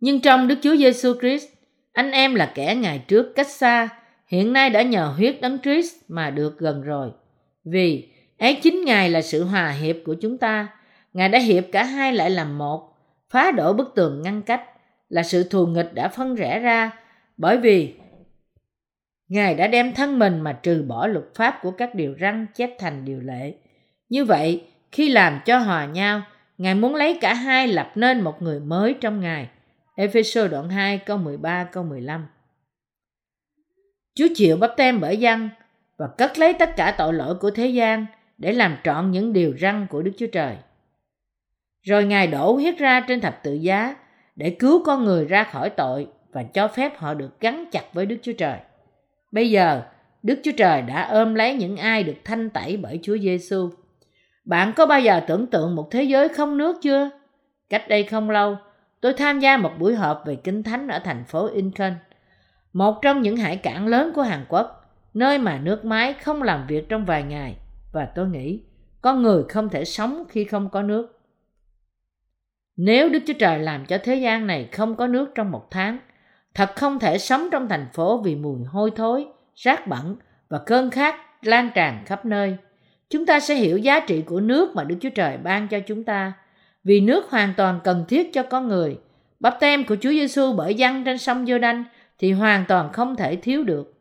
Nhưng 0.00 0.20
trong 0.20 0.48
Đức 0.48 0.58
Chúa 0.62 0.76
Giêsu 0.76 1.14
Christ, 1.20 1.48
anh 1.92 2.10
em 2.10 2.34
là 2.34 2.52
kẻ 2.54 2.74
ngày 2.74 3.04
trước 3.08 3.32
cách 3.34 3.50
xa, 3.50 3.88
hiện 4.32 4.52
nay 4.52 4.70
đã 4.70 4.82
nhờ 4.82 5.06
huyết 5.16 5.40
đấng 5.40 5.58
Christ 5.62 5.94
mà 6.08 6.30
được 6.30 6.58
gần 6.58 6.82
rồi. 6.82 7.10
Vì 7.64 8.08
Ấy 8.38 8.58
chính 8.62 8.84
Ngài 8.84 9.10
là 9.10 9.22
sự 9.22 9.44
hòa 9.44 9.70
hiệp 9.70 9.96
của 10.04 10.14
chúng 10.14 10.38
ta. 10.38 10.68
Ngài 11.12 11.28
đã 11.28 11.38
hiệp 11.38 11.64
cả 11.72 11.84
hai 11.84 12.12
lại 12.12 12.30
làm 12.30 12.58
một, 12.58 12.94
phá 13.30 13.50
đổ 13.50 13.72
bức 13.72 13.92
tường 13.94 14.22
ngăn 14.22 14.42
cách, 14.42 14.62
là 15.08 15.22
sự 15.22 15.42
thù 15.42 15.66
nghịch 15.66 15.94
đã 15.94 16.08
phân 16.08 16.34
rẽ 16.34 16.58
ra, 16.58 16.90
bởi 17.36 17.58
vì 17.58 17.94
Ngài 19.28 19.54
đã 19.54 19.66
đem 19.66 19.94
thân 19.94 20.18
mình 20.18 20.40
mà 20.40 20.52
trừ 20.52 20.84
bỏ 20.88 21.06
luật 21.06 21.24
pháp 21.34 21.58
của 21.62 21.70
các 21.70 21.94
điều 21.94 22.14
răn 22.20 22.46
chép 22.54 22.70
thành 22.78 23.04
điều 23.04 23.20
lệ. 23.20 23.54
Như 24.08 24.24
vậy, 24.24 24.64
khi 24.92 25.08
làm 25.08 25.40
cho 25.44 25.58
hòa 25.58 25.86
nhau, 25.86 26.22
Ngài 26.58 26.74
muốn 26.74 26.94
lấy 26.94 27.18
cả 27.20 27.34
hai 27.34 27.68
lập 27.68 27.92
nên 27.94 28.20
một 28.20 28.42
người 28.42 28.60
mới 28.60 28.94
trong 29.00 29.20
Ngài. 29.20 29.48
Ephesos 29.96 30.50
đoạn 30.50 30.68
2 30.68 30.98
câu 30.98 31.18
13 31.18 31.64
câu 31.64 31.84
15 31.84 32.26
Chúa 34.14 34.26
chịu 34.34 34.56
bắp 34.56 34.70
tem 34.76 35.00
bởi 35.00 35.16
dân 35.16 35.50
và 35.96 36.06
cất 36.18 36.38
lấy 36.38 36.52
tất 36.52 36.76
cả 36.76 36.94
tội 36.98 37.12
lỗi 37.12 37.34
của 37.34 37.50
thế 37.50 37.66
gian 37.66 38.06
để 38.38 38.52
làm 38.52 38.76
trọn 38.84 39.10
những 39.10 39.32
điều 39.32 39.54
răn 39.60 39.86
của 39.90 40.02
Đức 40.02 40.12
Chúa 40.18 40.26
Trời. 40.26 40.56
Rồi 41.82 42.04
Ngài 42.04 42.26
đổ 42.26 42.52
huyết 42.52 42.78
ra 42.78 43.00
trên 43.08 43.20
thập 43.20 43.42
tự 43.42 43.54
giá 43.54 43.96
để 44.36 44.50
cứu 44.50 44.84
con 44.84 45.04
người 45.04 45.24
ra 45.24 45.44
khỏi 45.44 45.70
tội 45.70 46.08
và 46.32 46.42
cho 46.42 46.68
phép 46.68 46.98
họ 46.98 47.14
được 47.14 47.40
gắn 47.40 47.64
chặt 47.72 47.84
với 47.92 48.06
Đức 48.06 48.16
Chúa 48.22 48.32
Trời. 48.32 48.58
Bây 49.30 49.50
giờ, 49.50 49.82
Đức 50.22 50.40
Chúa 50.42 50.52
Trời 50.56 50.82
đã 50.82 51.02
ôm 51.02 51.34
lấy 51.34 51.54
những 51.54 51.76
ai 51.76 52.02
được 52.02 52.16
thanh 52.24 52.50
tẩy 52.50 52.76
bởi 52.76 52.98
Chúa 53.02 53.18
Giêsu. 53.18 53.70
Bạn 54.44 54.72
có 54.76 54.86
bao 54.86 55.00
giờ 55.00 55.20
tưởng 55.26 55.46
tượng 55.46 55.74
một 55.74 55.90
thế 55.90 56.02
giới 56.02 56.28
không 56.28 56.58
nước 56.58 56.76
chưa? 56.82 57.10
Cách 57.68 57.88
đây 57.88 58.04
không 58.04 58.30
lâu, 58.30 58.56
tôi 59.00 59.14
tham 59.14 59.40
gia 59.40 59.56
một 59.56 59.72
buổi 59.78 59.94
họp 59.94 60.22
về 60.26 60.36
Kinh 60.36 60.62
Thánh 60.62 60.88
ở 60.88 60.98
thành 60.98 61.24
phố 61.24 61.46
Incheon, 61.46 61.92
một 62.72 63.02
trong 63.02 63.22
những 63.22 63.36
hải 63.36 63.56
cảng 63.56 63.86
lớn 63.86 64.12
của 64.14 64.22
Hàn 64.22 64.44
Quốc, 64.48 64.94
nơi 65.14 65.38
mà 65.38 65.58
nước 65.58 65.84
máy 65.84 66.12
không 66.12 66.42
làm 66.42 66.66
việc 66.66 66.88
trong 66.88 67.04
vài 67.04 67.22
ngày. 67.22 67.56
Và 67.92 68.04
tôi 68.04 68.28
nghĩ, 68.28 68.62
con 69.00 69.22
người 69.22 69.42
không 69.48 69.68
thể 69.68 69.84
sống 69.84 70.24
khi 70.28 70.44
không 70.44 70.68
có 70.68 70.82
nước. 70.82 71.20
Nếu 72.76 73.08
Đức 73.08 73.18
Chúa 73.26 73.32
Trời 73.38 73.58
làm 73.58 73.86
cho 73.86 73.98
thế 73.98 74.14
gian 74.14 74.46
này 74.46 74.68
không 74.72 74.96
có 74.96 75.06
nước 75.06 75.30
trong 75.34 75.50
một 75.50 75.70
tháng, 75.70 75.98
thật 76.54 76.76
không 76.76 76.98
thể 76.98 77.18
sống 77.18 77.48
trong 77.52 77.68
thành 77.68 77.86
phố 77.92 78.22
vì 78.24 78.36
mùi 78.36 78.64
hôi 78.64 78.90
thối, 78.96 79.26
rác 79.54 79.86
bẩn 79.86 80.16
và 80.48 80.58
cơn 80.58 80.90
khát 80.90 81.14
lan 81.42 81.70
tràn 81.74 82.04
khắp 82.06 82.24
nơi. 82.24 82.56
Chúng 83.10 83.26
ta 83.26 83.40
sẽ 83.40 83.54
hiểu 83.54 83.78
giá 83.78 84.00
trị 84.00 84.22
của 84.22 84.40
nước 84.40 84.76
mà 84.76 84.84
Đức 84.84 84.96
Chúa 85.00 85.10
Trời 85.10 85.36
ban 85.36 85.68
cho 85.68 85.80
chúng 85.80 86.04
ta, 86.04 86.32
vì 86.84 87.00
nước 87.00 87.30
hoàn 87.30 87.54
toàn 87.56 87.80
cần 87.84 88.04
thiết 88.08 88.32
cho 88.32 88.42
con 88.42 88.68
người. 88.68 88.98
Bắp 89.40 89.56
tem 89.60 89.84
của 89.84 89.96
Chúa 90.00 90.10
Giêsu 90.10 90.52
bởi 90.52 90.74
dân 90.74 91.04
trên 91.04 91.18
sông 91.18 91.44
Giô-đanh 91.44 91.84
thì 92.22 92.32
hoàn 92.32 92.64
toàn 92.68 92.92
không 92.92 93.16
thể 93.16 93.36
thiếu 93.36 93.64
được. 93.64 93.94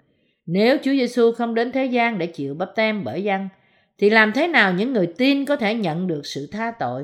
Nếu 0.45 0.77
Chúa 0.77 0.91
Giêsu 0.91 1.31
không 1.31 1.55
đến 1.55 1.71
thế 1.71 1.85
gian 1.85 2.17
để 2.17 2.27
chịu 2.27 2.53
bắp 2.53 2.75
tem 2.75 3.03
bởi 3.03 3.23
dân, 3.23 3.49
thì 3.97 4.09
làm 4.09 4.31
thế 4.31 4.47
nào 4.47 4.73
những 4.73 4.93
người 4.93 5.07
tin 5.17 5.45
có 5.45 5.55
thể 5.55 5.73
nhận 5.75 6.07
được 6.07 6.25
sự 6.25 6.47
tha 6.51 6.71
tội? 6.79 7.03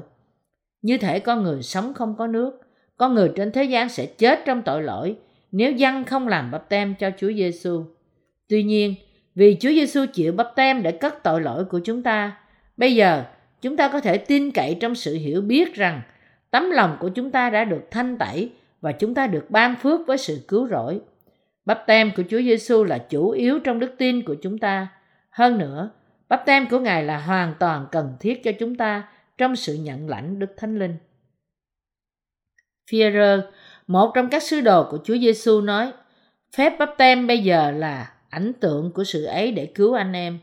Như 0.81 0.97
thể 0.97 1.19
con 1.19 1.43
người 1.43 1.63
sống 1.63 1.93
không 1.93 2.15
có 2.17 2.27
nước, 2.27 2.62
con 2.97 3.15
người 3.15 3.31
trên 3.36 3.51
thế 3.51 3.63
gian 3.63 3.89
sẽ 3.89 4.05
chết 4.05 4.39
trong 4.45 4.62
tội 4.62 4.83
lỗi 4.83 5.15
nếu 5.51 5.71
dân 5.71 6.03
không 6.03 6.27
làm 6.27 6.51
bắp 6.51 6.69
tem 6.69 6.95
cho 7.00 7.09
Chúa 7.17 7.31
Giêsu. 7.33 7.83
Tuy 8.50 8.63
nhiên, 8.63 8.95
vì 9.36 9.57
Chúa 9.59 9.69
Giêsu 9.69 10.05
chịu 10.13 10.33
bắp 10.33 10.47
tem 10.55 10.83
để 10.83 10.91
cất 10.91 11.24
tội 11.24 11.41
lỗi 11.41 11.65
của 11.65 11.79
chúng 11.79 12.03
ta, 12.03 12.38
bây 12.77 12.95
giờ 12.95 13.24
chúng 13.62 13.77
ta 13.77 13.88
có 13.88 14.01
thể 14.01 14.17
tin 14.17 14.51
cậy 14.51 14.77
trong 14.79 14.95
sự 14.95 15.13
hiểu 15.13 15.41
biết 15.41 15.75
rằng 15.75 16.01
tấm 16.51 16.71
lòng 16.71 16.97
của 17.00 17.09
chúng 17.09 17.31
ta 17.31 17.50
đã 17.50 17.63
được 17.63 17.88
thanh 17.91 18.17
tẩy 18.17 18.51
và 18.81 18.91
chúng 18.91 19.13
ta 19.13 19.27
được 19.27 19.46
ban 19.50 19.75
phước 19.75 20.07
với 20.07 20.17
sự 20.17 20.46
cứu 20.48 20.67
rỗi. 20.67 21.00
Bắp 21.65 21.84
tem 21.88 22.12
của 22.15 22.24
Chúa 22.29 22.41
Giêsu 22.41 22.84
là 22.84 22.98
chủ 22.98 23.29
yếu 23.29 23.60
trong 23.60 23.79
đức 23.79 23.96
tin 23.98 24.24
của 24.24 24.36
chúng 24.41 24.57
ta. 24.57 24.88
Hơn 25.29 25.57
nữa, 25.57 25.89
bắp 26.29 26.43
tem 26.46 26.69
của 26.69 26.79
Ngài 26.79 27.03
là 27.03 27.19
hoàn 27.19 27.53
toàn 27.60 27.88
cần 27.91 28.13
thiết 28.19 28.43
cho 28.43 28.51
chúng 28.60 28.75
ta 28.75 29.10
trong 29.38 29.55
sự 29.55 29.74
nhận 29.74 30.10
lãnh 30.10 30.39
Đức 30.39 30.53
Thánh 30.57 30.79
Linh. 30.79 30.96
Führer, 32.91 33.41
một 33.88 34.12
trong 34.15 34.29
các 34.29 34.43
sứ 34.43 34.62
đồ 34.62 34.88
của 34.91 34.98
Chúa 35.03 35.17
Giêsu 35.17 35.62
nói, 35.62 35.91
phép 36.55 36.74
bắp 36.79 36.89
tem 36.98 37.27
bây 37.27 37.43
giờ 37.43 37.72
là 37.72 38.13
ảnh 38.29 38.53
tượng 38.53 38.91
của 38.91 39.03
sự 39.03 39.24
ấy 39.24 39.51
để 39.51 39.65
cứu 39.65 39.93
anh 39.93 40.13
em. 40.13 40.39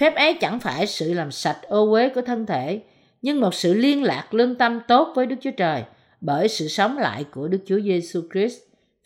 Phép 0.00 0.14
ấy 0.14 0.34
chẳng 0.34 0.60
phải 0.60 0.86
sự 0.86 1.14
làm 1.14 1.30
sạch 1.30 1.60
ô 1.68 1.90
uế 1.92 2.08
của 2.08 2.22
thân 2.22 2.46
thể, 2.46 2.80
nhưng 3.22 3.40
một 3.40 3.54
sự 3.54 3.74
liên 3.74 4.02
lạc 4.02 4.34
lương 4.34 4.54
tâm 4.54 4.80
tốt 4.88 5.12
với 5.14 5.26
Đức 5.26 5.36
Chúa 5.40 5.50
Trời 5.56 5.84
bởi 6.20 6.48
sự 6.48 6.68
sống 6.68 6.98
lại 6.98 7.24
của 7.24 7.48
Đức 7.48 7.58
Chúa 7.66 7.80
Giêsu 7.80 8.20
Christ. 8.32 8.58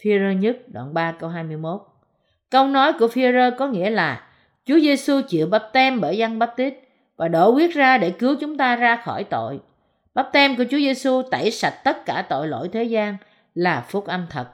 Führer 0.03 0.39
nhất 0.39 0.57
đoạn 0.69 0.95
3 0.95 1.13
câu 1.13 1.31
21. 1.31 1.81
Câu 2.51 2.67
nói 2.67 2.93
của 2.99 3.07
Führer 3.07 3.57
có 3.59 3.69
nghĩa 3.69 3.91
là 3.91 4.29
Chúa 4.65 4.79
Giêsu 4.81 5.21
chịu 5.29 5.47
bắp 5.47 5.63
tem 5.73 6.01
bởi 6.01 6.19
dân 6.19 6.39
bắp 6.39 6.57
tít 6.57 6.75
và 7.17 7.29
đổ 7.29 7.51
huyết 7.51 7.71
ra 7.71 7.99
để 7.99 8.11
cứu 8.11 8.37
chúng 8.41 8.57
ta 8.57 8.77
ra 8.77 8.97
khỏi 8.97 9.25
tội. 9.25 9.61
Bắp 10.15 10.29
tem 10.33 10.57
của 10.57 10.65
Chúa 10.71 10.79
Giêsu 10.79 11.23
tẩy 11.31 11.51
sạch 11.51 11.75
tất 11.85 12.05
cả 12.07 12.27
tội 12.29 12.49
lỗi 12.49 12.69
thế 12.73 12.85
gian 12.85 13.17
là 13.55 13.81
phúc 13.89 14.07
âm 14.07 14.27
thật. 14.31 14.49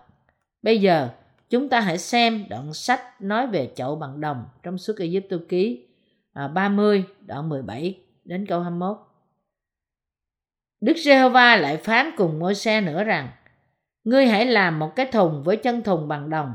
Bây 0.62 0.81
giờ, 0.81 1.09
chúng 1.50 1.69
ta 1.69 1.81
hãy 1.81 1.99
xem 1.99 2.45
đoạn 2.49 2.75
sách 2.75 3.23
nói 3.23 3.47
về 3.47 3.71
chậu 3.75 3.97
bằng 3.97 4.21
đồng 4.21 4.45
trong 4.62 4.79
suốt 4.79 4.95
Ai 4.99 5.23
Cập 5.31 5.40
ký 5.49 5.87
à, 6.33 6.49
30 6.49 7.05
đoạn 7.26 7.49
17 7.49 8.00
đến 8.25 8.47
câu 8.47 8.61
21. 8.61 8.97
Đức 10.81 10.97
Giê-hô-va 10.97 11.57
lại 11.57 11.77
phán 11.77 12.11
cùng 12.17 12.39
môi 12.39 12.55
xe 12.55 12.81
nữa 12.81 13.05
rằng 13.05 13.29
Ngươi 14.05 14.27
hãy 14.27 14.47
làm 14.47 14.79
một 14.79 14.97
cái 14.97 15.07
thùng 15.07 15.43
với 15.43 15.57
chân 15.57 15.83
thùng 15.83 16.09
bằng 16.09 16.31
đồng 16.31 16.55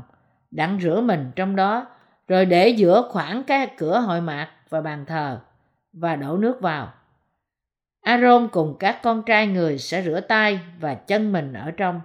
đặng 0.50 0.78
rửa 0.82 1.00
mình 1.00 1.30
trong 1.36 1.56
đó 1.56 1.86
rồi 2.28 2.46
để 2.46 2.68
giữa 2.68 3.08
khoảng 3.10 3.42
cái 3.42 3.66
cửa 3.78 4.00
hội 4.00 4.20
mạc 4.20 4.50
và 4.68 4.80
bàn 4.80 5.04
thờ 5.06 5.40
và 5.92 6.16
đổ 6.16 6.36
nước 6.36 6.60
vào. 6.60 6.92
Aaron 8.00 8.48
cùng 8.52 8.76
các 8.78 9.02
con 9.02 9.22
trai 9.22 9.46
người 9.46 9.78
sẽ 9.78 10.02
rửa 10.02 10.20
tay 10.20 10.60
và 10.80 10.94
chân 10.94 11.32
mình 11.32 11.52
ở 11.52 11.70
trong. 11.70 12.00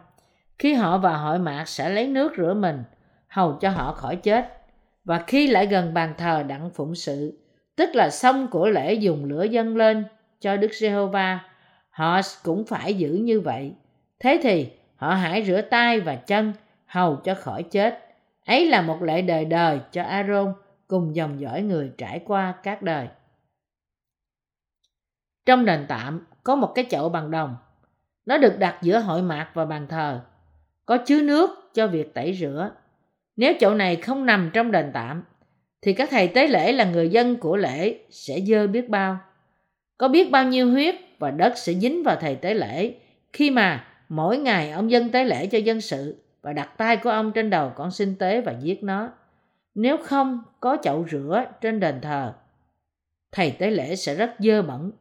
Khi 0.59 0.73
họ 0.73 0.97
vào 0.97 1.17
hội 1.17 1.39
mạc 1.39 1.67
sẽ 1.67 1.89
lấy 1.89 2.07
nước 2.07 2.33
rửa 2.37 2.53
mình, 2.53 2.83
hầu 3.27 3.53
cho 3.61 3.69
họ 3.69 3.93
khỏi 3.93 4.15
chết. 4.15 4.57
Và 5.03 5.23
khi 5.27 5.47
lại 5.47 5.65
gần 5.65 5.93
bàn 5.93 6.13
thờ 6.17 6.43
đặng 6.47 6.69
phụng 6.69 6.95
sự, 6.95 7.39
tức 7.75 7.89
là 7.93 8.09
xong 8.09 8.47
của 8.47 8.69
lễ 8.69 8.93
dùng 8.93 9.25
lửa 9.25 9.43
dâng 9.43 9.77
lên 9.77 10.05
cho 10.39 10.57
Đức 10.57 10.71
Giê-hô-va, 10.73 11.39
họ 12.01 12.21
cũng 12.43 12.65
phải 12.65 12.93
giữ 12.93 13.13
như 13.13 13.39
vậy. 13.39 13.73
Thế 14.19 14.39
thì 14.43 14.69
họ 14.95 15.13
hãy 15.13 15.43
rửa 15.43 15.61
tay 15.61 15.99
và 15.99 16.15
chân, 16.15 16.53
hầu 16.85 17.15
cho 17.15 17.35
khỏi 17.35 17.63
chết. 17.63 17.99
Ấy 18.45 18.69
là 18.69 18.81
một 18.81 19.01
lệ 19.01 19.21
đời 19.21 19.45
đời 19.45 19.79
cho 19.91 20.03
Aaron 20.03 20.53
cùng 20.87 21.15
dòng 21.15 21.41
dõi 21.41 21.61
người 21.61 21.91
trải 21.97 22.21
qua 22.25 22.53
các 22.63 22.81
đời. 22.81 23.07
Trong 25.45 25.65
đền 25.65 25.85
tạm 25.89 26.25
có 26.43 26.55
một 26.55 26.71
cái 26.75 26.85
chậu 26.89 27.09
bằng 27.09 27.31
đồng. 27.31 27.55
Nó 28.25 28.37
được 28.37 28.59
đặt 28.59 28.77
giữa 28.81 28.99
hội 28.99 29.21
mạc 29.21 29.51
và 29.53 29.65
bàn 29.65 29.87
thờ. 29.87 30.21
Có 30.85 30.97
chứa 30.97 31.21
nước 31.21 31.49
cho 31.73 31.87
việc 31.87 32.13
tẩy 32.13 32.33
rửa. 32.33 32.71
Nếu 33.35 33.53
chậu 33.59 33.73
này 33.73 33.95
không 33.95 34.25
nằm 34.25 34.49
trong 34.53 34.71
đền 34.71 34.91
tạm, 34.93 35.23
thì 35.81 35.93
các 35.93 36.09
thầy 36.11 36.27
tế 36.27 36.47
lễ 36.47 36.71
là 36.71 36.85
người 36.85 37.09
dân 37.09 37.35
của 37.35 37.57
lễ 37.57 37.99
sẽ 38.09 38.39
dơ 38.39 38.67
biết 38.67 38.89
bao. 38.89 39.17
Có 40.01 40.07
biết 40.07 40.31
bao 40.31 40.43
nhiêu 40.45 40.71
huyết 40.71 40.95
và 41.19 41.31
đất 41.31 41.53
sẽ 41.57 41.73
dính 41.73 42.03
vào 42.03 42.15
thầy 42.15 42.35
tế 42.35 42.53
lễ 42.53 42.93
khi 43.33 43.49
mà 43.49 43.87
mỗi 44.09 44.37
ngày 44.37 44.71
ông 44.71 44.91
dân 44.91 45.11
tế 45.11 45.23
lễ 45.23 45.47
cho 45.47 45.57
dân 45.57 45.81
sự 45.81 46.15
và 46.41 46.53
đặt 46.53 46.77
tay 46.77 46.97
của 46.97 47.09
ông 47.09 47.31
trên 47.31 47.49
đầu 47.49 47.71
con 47.75 47.91
sinh 47.91 48.15
tế 48.15 48.41
và 48.41 48.55
giết 48.61 48.83
nó. 48.83 49.09
Nếu 49.75 49.97
không 49.97 50.43
có 50.59 50.77
chậu 50.83 51.05
rửa 51.11 51.45
trên 51.61 51.79
đền 51.79 52.01
thờ, 52.01 52.33
thầy 53.31 53.51
tế 53.51 53.69
lễ 53.69 53.95
sẽ 53.95 54.15
rất 54.15 54.31
dơ 54.39 54.61
bẩn 54.61 54.91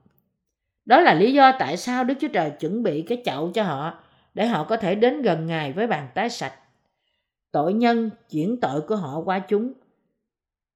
đó 0.85 1.01
là 1.01 1.15
lý 1.15 1.33
do 1.33 1.53
tại 1.59 1.77
sao 1.77 2.05
Đức 2.05 2.15
Chúa 2.21 2.29
Trời 2.29 2.51
chuẩn 2.51 2.83
bị 2.83 3.03
cái 3.03 3.23
chậu 3.25 3.51
cho 3.55 3.63
họ 3.63 4.01
để 4.35 4.47
họ 4.47 4.65
có 4.65 4.77
thể 4.77 4.95
đến 4.95 5.23
gần 5.23 5.47
Ngài 5.47 5.73
với 5.73 5.87
bàn 5.87 6.09
tay 6.15 6.31
sạch. 6.31 6.55
Tội 7.53 7.73
nhân 7.73 8.11
chuyển 8.31 8.61
tội 8.61 8.81
của 8.81 8.97
họ 8.97 9.21
qua 9.25 9.39
chúng 9.39 9.73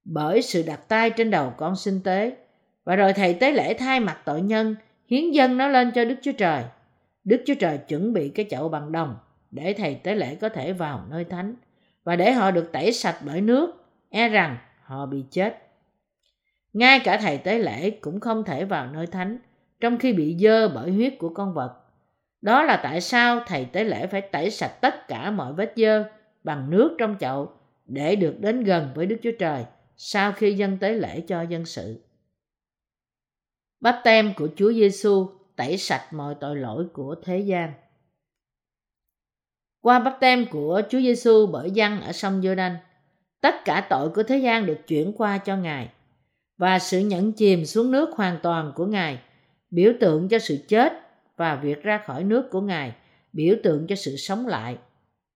bởi 0.05 0.43
sự 0.43 0.63
đặt 0.67 0.89
tay 0.89 1.11
trên 1.11 1.31
đầu 1.31 1.53
con 1.57 1.77
sinh 1.77 2.01
tế 2.05 2.37
và 2.85 2.97
rồi 2.97 3.13
thầy 3.13 3.35
tế 3.35 3.53
lễ 3.53 3.75
thay 3.75 4.01
mặt 4.01 4.19
tội 4.25 4.43
nhân 4.43 4.77
hiến 5.07 5.31
dân 5.31 5.57
nó 5.57 5.69
lên 5.69 5.91
cho 5.95 6.05
Đức 6.05 6.17
Chúa 6.23 6.33
Trời. 6.33 6.63
Đức 7.25 7.43
Chúa 7.47 7.55
Trời 7.55 7.79
chuẩn 7.79 8.13
bị 8.13 8.29
cái 8.29 8.47
chậu 8.51 8.69
bằng 8.69 8.93
đồng 8.93 9.17
để 9.51 9.73
thầy 9.73 9.95
tế 9.95 10.15
lễ 10.15 10.35
có 10.35 10.49
thể 10.49 10.73
vào 10.73 11.05
nơi 11.11 11.25
thánh 11.25 11.55
và 12.05 12.17
để 12.17 12.33
họ 12.33 12.51
được 12.51 12.73
tẩy 12.73 12.93
sạch 12.93 13.17
bởi 13.27 13.41
nước, 13.41 13.85
e 14.11 14.29
rằng 14.29 14.57
họ 14.83 15.07
bị 15.07 15.25
chết. 15.31 15.59
Ngay 16.73 17.01
cả 17.05 17.17
thầy 17.17 17.39
tế 17.39 17.59
lễ 17.59 17.91
cũng 17.91 18.21
không 18.21 18.45
thể 18.45 18.65
vào 18.65 18.87
nơi 18.87 19.07
thánh 19.07 19.39
trong 19.81 19.99
khi 19.99 20.13
bị 20.13 20.37
dơ 20.41 20.69
bởi 20.69 20.91
huyết 20.91 21.15
của 21.19 21.29
con 21.29 21.55
vật. 21.55 21.81
Đó 22.43 22.63
là 22.63 22.81
tại 22.83 23.01
sao 23.01 23.41
thầy 23.47 23.65
tế 23.65 23.85
lễ 23.85 24.07
phải 24.07 24.21
tẩy 24.21 24.51
sạch 24.51 24.81
tất 24.81 25.09
cả 25.09 25.31
mọi 25.31 25.53
vết 25.53 25.73
dơ 25.77 26.05
bằng 26.45 26.71
nước 26.71 26.97
trong 26.99 27.17
chậu 27.21 27.53
để 27.87 28.17
được 28.17 28.35
đến 28.41 28.65
gần 28.65 28.91
với 28.95 29.07
Đức 29.07 29.17
Chúa 29.23 29.33
Trời 29.39 29.65
sau 29.97 30.33
khi 30.33 30.55
dân 30.55 30.79
tế 30.79 30.93
lễ 30.93 31.21
cho 31.21 31.43
dân 31.43 31.65
sự. 31.65 32.04
Bắp 33.85 34.01
tem 34.05 34.35
của 34.35 34.49
Chúa 34.57 34.73
Giêsu 34.73 35.29
tẩy 35.57 35.79
sạch 35.79 36.13
mọi 36.13 36.35
tội 36.41 36.57
lỗi 36.57 36.87
của 36.93 37.15
thế 37.25 37.39
gian. 37.39 37.73
Qua 39.81 39.99
bắp 39.99 40.17
tem 40.21 40.47
của 40.51 40.83
Chúa 40.89 41.01
Giêsu 41.01 41.47
bởi 41.47 41.71
dân 41.71 42.01
ở 42.01 42.13
sông 42.13 42.41
Giô-đanh, 42.41 42.77
tất 43.41 43.55
cả 43.65 43.87
tội 43.91 44.11
của 44.11 44.23
thế 44.23 44.39
gian 44.39 44.67
được 44.67 44.79
chuyển 44.87 45.13
qua 45.13 45.39
cho 45.39 45.57
Ngài 45.57 45.89
và 46.57 46.79
sự 46.79 46.99
nhẫn 46.99 47.33
chìm 47.33 47.65
xuống 47.65 47.91
nước 47.91 48.17
hoàn 48.17 48.39
toàn 48.43 48.73
của 48.75 48.87
Ngài– 48.87 49.19
biểu 49.75 49.93
tượng 50.01 50.29
cho 50.29 50.39
sự 50.39 50.59
chết 50.69 50.93
và 51.37 51.57
việc 51.57 51.83
ra 51.83 51.99
khỏi 51.99 52.25
nước 52.25 52.51
của 52.51 52.61
Ngài, 52.61 52.93
biểu 53.33 53.57
tượng 53.63 53.87
cho 53.87 53.97
sự 53.97 54.17
sống 54.17 54.47
lại. 54.47 54.77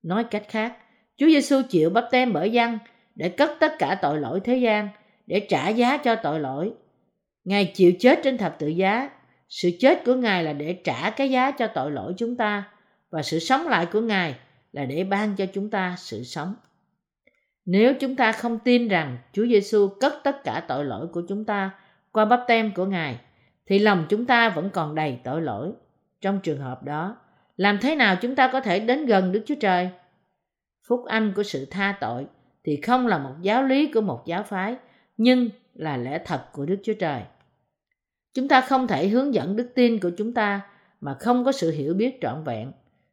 Nói 0.03 0.25
cách 0.25 0.45
khác, 0.49 0.77
Chúa 1.17 1.27
Giêsu 1.27 1.63
chịu 1.69 1.91
bắp 1.91 2.05
tem 2.11 2.33
bởi 2.33 2.51
dân 2.51 2.79
để 3.15 3.29
cất 3.29 3.51
tất 3.61 3.73
cả 3.79 3.99
tội 4.03 4.21
lỗi 4.21 4.41
thế 4.45 4.57
gian, 4.57 4.89
để 5.27 5.47
trả 5.49 5.69
giá 5.69 5.97
cho 5.97 6.15
tội 6.15 6.41
lỗi. 6.41 6.73
Ngài 7.49 7.73
chịu 7.75 7.93
chết 8.01 8.21
trên 8.23 8.39
thập 8.39 8.59
tự 8.59 8.69
giá. 8.69 9.11
Sự 9.49 9.71
chết 9.81 10.05
của 10.05 10.15
Ngài 10.15 10.45
là 10.45 10.53
để 10.53 10.73
trả 10.85 11.11
cái 11.11 11.31
giá 11.31 11.51
cho 11.51 11.67
tội 11.67 11.91
lỗi 11.91 12.15
chúng 12.17 12.37
ta 12.37 12.65
và 13.11 13.23
sự 13.23 13.39
sống 13.39 13.69
lại 13.69 13.87
của 13.87 14.01
Ngài 14.01 14.35
là 14.73 14.85
để 14.85 15.05
ban 15.05 15.37
cho 15.37 15.47
chúng 15.47 15.71
ta 15.71 15.95
sự 15.99 16.25
sống. 16.25 16.55
Nếu 17.65 17.95
chúng 18.01 18.17
ta 18.17 18.33
không 18.33 18.59
tin 18.59 18.89
rằng 18.89 19.19
Chúa 19.33 19.47
Giêsu 19.47 19.89
cất 20.01 20.15
tất 20.25 20.45
cả 20.45 20.65
tội 20.69 20.85
lỗi 20.85 21.07
của 21.13 21.23
chúng 21.29 21.45
ta 21.45 21.71
qua 22.13 22.25
bắp 22.25 22.41
tem 22.49 22.75
của 22.75 22.85
Ngài, 22.85 23.19
thì 23.67 23.79
lòng 23.79 24.07
chúng 24.09 24.27
ta 24.27 24.49
vẫn 24.49 24.71
còn 24.71 24.95
đầy 24.95 25.19
tội 25.25 25.43
lỗi. 25.43 25.73
Trong 26.21 26.41
trường 26.43 26.61
hợp 26.61 26.83
đó, 26.83 27.17
làm 27.57 27.79
thế 27.79 27.95
nào 27.95 28.17
chúng 28.17 28.37
ta 28.37 28.49
có 28.53 28.61
thể 28.61 28.81
đến 28.81 29.07
gần 29.07 29.33
Đức 29.33 29.43
Chúa 29.47 29.55
Trời? 29.61 29.91
Phúc 30.89 31.05
âm 31.07 31.33
của 31.33 31.43
sự 31.43 31.67
tha 31.71 31.95
tội 32.01 32.27
thì 32.65 32.77
không 32.77 33.07
là 33.07 33.19
một 33.19 33.35
giáo 33.41 33.63
lý 33.63 33.93
của 33.93 34.01
một 34.01 34.23
giáo 34.27 34.43
phái, 34.43 34.77
nhưng 35.17 35.49
là 35.75 35.97
lẽ 35.97 36.19
thật 36.25 36.45
của 36.53 36.67
Đức 36.67 36.77
Chúa 36.85 36.95
Trời. 36.95 37.23
Chúng 38.35 38.49
ta 38.49 38.61
không 38.61 38.87
thể 38.87 39.09
hướng 39.09 39.35
dẫn 39.35 39.57
đức 39.57 39.69
tin 39.75 40.01
của 40.01 40.11
chúng 40.19 40.35
ta 40.35 40.61
mà 41.01 41.15
không 41.21 41.45
có 41.45 41.53
sự 41.53 41.71
hiểu 41.71 41.95
biết 41.95 42.19
trọn 42.21 42.45
vẹn. 42.45 42.73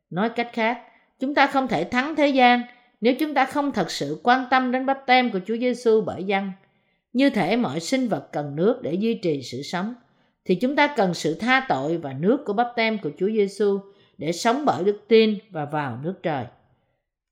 Nói 0.10 0.30
cách 0.30 0.50
khác, 0.54 0.82
chúng 1.20 1.36
ta 1.36 1.48
không 1.48 1.68
thể 1.68 1.84
thắng 1.84 2.16
thế 2.16 2.28
gian 2.28 2.62
nếu 3.02 3.14
chúng 3.20 3.34
ta 3.34 3.46
không 3.46 3.72
thật 3.72 3.92
sự 3.92 4.20
quan 4.24 4.46
tâm 4.50 4.72
đến 4.72 4.86
bắp 4.86 5.00
tem 5.06 5.32
của 5.32 5.40
Chúa 5.46 5.58
Giêsu 5.58 6.02
bởi 6.02 6.24
dân. 6.24 6.52
Như 7.14 7.30
thể 7.30 7.56
mọi 7.56 7.80
sinh 7.80 8.08
vật 8.08 8.32
cần 8.32 8.56
nước 8.56 8.82
để 8.82 8.94
duy 8.94 9.14
trì 9.14 9.42
sự 9.44 9.62
sống, 9.62 9.96
thì 10.46 10.56
chúng 10.56 10.76
ta 10.76 10.88
cần 10.98 11.14
sự 11.14 11.34
tha 11.34 11.66
tội 11.70 11.98
và 11.98 12.14
nước 12.14 12.46
của 12.46 12.54
bắp 12.54 12.68
tem 12.76 12.98
của 12.98 13.12
Chúa 13.18 13.30
Giêsu 13.30 13.80
để 14.18 14.32
sống 14.32 14.66
bởi 14.66 14.84
đức 14.84 15.00
tin 15.08 15.38
và 15.50 15.66
vào 15.66 16.00
nước 16.04 16.14
trời. 16.24 16.46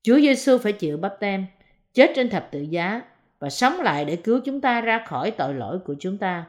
Chúa 0.02 0.20
Giêsu 0.20 0.58
phải 0.58 0.72
chịu 0.72 0.96
bắp 0.96 1.16
tem, 1.20 1.46
chết 1.94 2.10
trên 2.16 2.30
thập 2.30 2.48
tự 2.50 2.60
giá 2.60 3.02
và 3.38 3.50
sống 3.50 3.80
lại 3.80 4.04
để 4.04 4.16
cứu 4.16 4.40
chúng 4.44 4.60
ta 4.60 4.80
ra 4.80 5.04
khỏi 5.06 5.30
tội 5.30 5.54
lỗi 5.54 5.78
của 5.78 5.94
chúng 6.00 6.18
ta. 6.18 6.44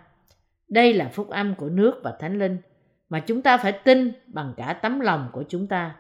Đây 0.69 0.93
là 0.93 1.09
phúc 1.13 1.29
âm 1.29 1.55
của 1.55 1.69
nước 1.69 1.99
và 2.03 2.13
thánh 2.19 2.39
linh 2.39 2.57
mà 3.09 3.19
chúng 3.19 3.41
ta 3.41 3.57
phải 3.57 3.71
tin 3.71 4.11
bằng 4.27 4.53
cả 4.57 4.73
tấm 4.73 4.99
lòng 4.99 5.29
của 5.31 5.43
chúng 5.49 5.67
ta. 5.67 5.95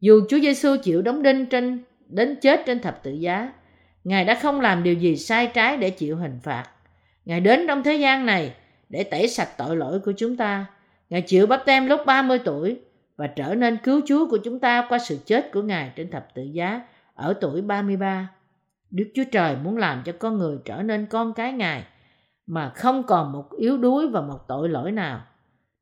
Dù 0.00 0.20
Chúa 0.28 0.38
Giêsu 0.38 0.76
chịu 0.82 1.02
đóng 1.02 1.22
đinh 1.22 1.46
trên 1.46 1.84
đến 2.06 2.38
chết 2.40 2.60
trên 2.66 2.80
thập 2.80 3.02
tự 3.02 3.12
giá, 3.12 3.52
Ngài 4.04 4.24
đã 4.24 4.34
không 4.34 4.60
làm 4.60 4.82
điều 4.82 4.94
gì 4.94 5.16
sai 5.16 5.50
trái 5.54 5.76
để 5.76 5.90
chịu 5.90 6.16
hình 6.16 6.38
phạt. 6.42 6.64
Ngài 7.24 7.40
đến 7.40 7.66
trong 7.68 7.82
thế 7.82 7.94
gian 7.94 8.26
này 8.26 8.54
để 8.88 9.04
tẩy 9.04 9.28
sạch 9.28 9.48
tội 9.58 9.76
lỗi 9.76 10.00
của 10.00 10.12
chúng 10.16 10.36
ta. 10.36 10.66
Ngài 11.10 11.22
chịu 11.22 11.46
bắp 11.46 11.62
tem 11.66 11.86
lúc 11.86 12.00
30 12.06 12.38
tuổi 12.44 12.80
và 13.16 13.26
trở 13.26 13.54
nên 13.54 13.76
cứu 13.76 14.00
Chúa 14.06 14.30
của 14.30 14.38
chúng 14.44 14.60
ta 14.60 14.86
qua 14.88 14.98
sự 14.98 15.18
chết 15.26 15.52
của 15.52 15.62
Ngài 15.62 15.92
trên 15.96 16.10
thập 16.10 16.34
tự 16.34 16.42
giá 16.42 16.80
ở 17.14 17.34
tuổi 17.40 17.62
33. 17.62 18.30
Đức 18.90 19.10
Chúa 19.14 19.24
Trời 19.32 19.56
muốn 19.64 19.76
làm 19.76 20.02
cho 20.04 20.12
con 20.18 20.38
người 20.38 20.58
trở 20.64 20.82
nên 20.82 21.06
con 21.06 21.32
cái 21.32 21.52
Ngài 21.52 21.84
mà 22.46 22.72
không 22.76 23.02
còn 23.06 23.32
một 23.32 23.52
yếu 23.58 23.78
đuối 23.78 24.08
và 24.08 24.20
một 24.20 24.38
tội 24.48 24.68
lỗi 24.68 24.92
nào. 24.92 25.26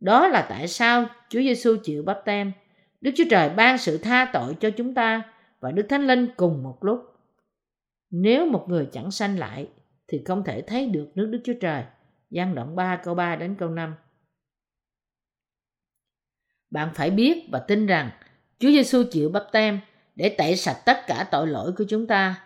Đó 0.00 0.28
là 0.28 0.46
tại 0.48 0.68
sao 0.68 1.06
Chúa 1.28 1.40
Giêsu 1.40 1.76
chịu 1.82 2.02
bắp 2.02 2.20
tem. 2.24 2.52
Đức 3.00 3.10
Chúa 3.16 3.24
Trời 3.30 3.48
ban 3.48 3.78
sự 3.78 3.98
tha 3.98 4.30
tội 4.32 4.56
cho 4.60 4.70
chúng 4.70 4.94
ta 4.94 5.22
và 5.60 5.70
Đức 5.70 5.86
Thánh 5.88 6.06
Linh 6.06 6.28
cùng 6.36 6.62
một 6.62 6.84
lúc. 6.84 7.00
Nếu 8.10 8.46
một 8.46 8.64
người 8.68 8.88
chẳng 8.92 9.10
sanh 9.10 9.38
lại 9.38 9.68
thì 10.08 10.22
không 10.24 10.44
thể 10.44 10.62
thấy 10.62 10.86
được 10.86 11.10
nước 11.14 11.26
Đức 11.26 11.40
Chúa 11.44 11.54
Trời. 11.60 11.84
Giang 12.30 12.54
đoạn 12.54 12.76
3 12.76 12.96
câu 12.96 13.14
3 13.14 13.36
đến 13.36 13.54
câu 13.58 13.68
5. 13.68 13.94
Bạn 16.70 16.90
phải 16.94 17.10
biết 17.10 17.48
và 17.52 17.58
tin 17.58 17.86
rằng 17.86 18.10
Chúa 18.58 18.68
Giêsu 18.68 19.02
chịu 19.10 19.30
bắp 19.30 19.44
tem 19.52 19.80
để 20.14 20.34
tẩy 20.38 20.56
sạch 20.56 20.82
tất 20.86 20.96
cả 21.06 21.28
tội 21.30 21.46
lỗi 21.46 21.72
của 21.78 21.84
chúng 21.88 22.06
ta. 22.06 22.44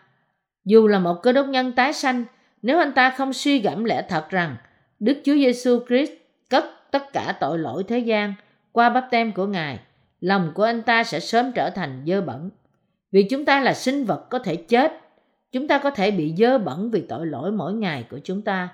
Dù 0.64 0.86
là 0.86 0.98
một 0.98 1.20
cơ 1.22 1.32
đốc 1.32 1.46
nhân 1.46 1.72
tái 1.72 1.92
sanh, 1.92 2.24
nếu 2.62 2.78
anh 2.78 2.92
ta 2.92 3.10
không 3.10 3.32
suy 3.32 3.58
gẫm 3.58 3.84
lẽ 3.84 4.02
thật 4.08 4.30
rằng 4.30 4.56
Đức 5.00 5.20
Chúa 5.24 5.34
Giêsu 5.34 5.80
Christ 5.86 6.12
cất 6.50 6.64
tất 6.90 7.12
cả 7.12 7.36
tội 7.40 7.58
lỗi 7.58 7.84
thế 7.88 7.98
gian 7.98 8.34
qua 8.72 8.90
bắp 8.90 9.08
tem 9.10 9.32
của 9.32 9.46
Ngài, 9.46 9.78
lòng 10.20 10.52
của 10.54 10.62
anh 10.62 10.82
ta 10.82 11.04
sẽ 11.04 11.20
sớm 11.20 11.52
trở 11.54 11.70
thành 11.70 12.04
dơ 12.06 12.20
bẩn. 12.20 12.50
Vì 13.12 13.22
chúng 13.22 13.44
ta 13.44 13.60
là 13.60 13.74
sinh 13.74 14.04
vật 14.04 14.26
có 14.30 14.38
thể 14.38 14.56
chết, 14.56 14.92
chúng 15.52 15.68
ta 15.68 15.78
có 15.78 15.90
thể 15.90 16.10
bị 16.10 16.34
dơ 16.38 16.58
bẩn 16.58 16.90
vì 16.90 17.00
tội 17.00 17.26
lỗi 17.26 17.52
mỗi 17.52 17.72
ngày 17.72 18.04
của 18.10 18.18
chúng 18.24 18.42
ta. 18.42 18.68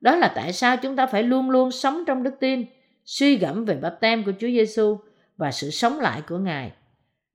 Đó 0.00 0.16
là 0.16 0.32
tại 0.34 0.52
sao 0.52 0.76
chúng 0.76 0.96
ta 0.96 1.06
phải 1.06 1.22
luôn 1.22 1.50
luôn 1.50 1.70
sống 1.70 2.04
trong 2.06 2.22
đức 2.22 2.34
tin, 2.40 2.64
suy 3.04 3.36
gẫm 3.36 3.64
về 3.64 3.74
bắp 3.74 4.00
tem 4.00 4.24
của 4.24 4.32
Chúa 4.32 4.48
Giêsu 4.48 4.98
và 5.36 5.52
sự 5.52 5.70
sống 5.70 6.00
lại 6.00 6.22
của 6.28 6.38
Ngài. 6.38 6.72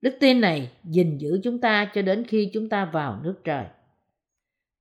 Đức 0.00 0.16
tin 0.20 0.40
này 0.40 0.70
gìn 0.84 1.18
giữ 1.18 1.40
chúng 1.44 1.60
ta 1.60 1.90
cho 1.94 2.02
đến 2.02 2.24
khi 2.28 2.50
chúng 2.54 2.68
ta 2.68 2.84
vào 2.84 3.20
nước 3.22 3.34
trời. 3.44 3.64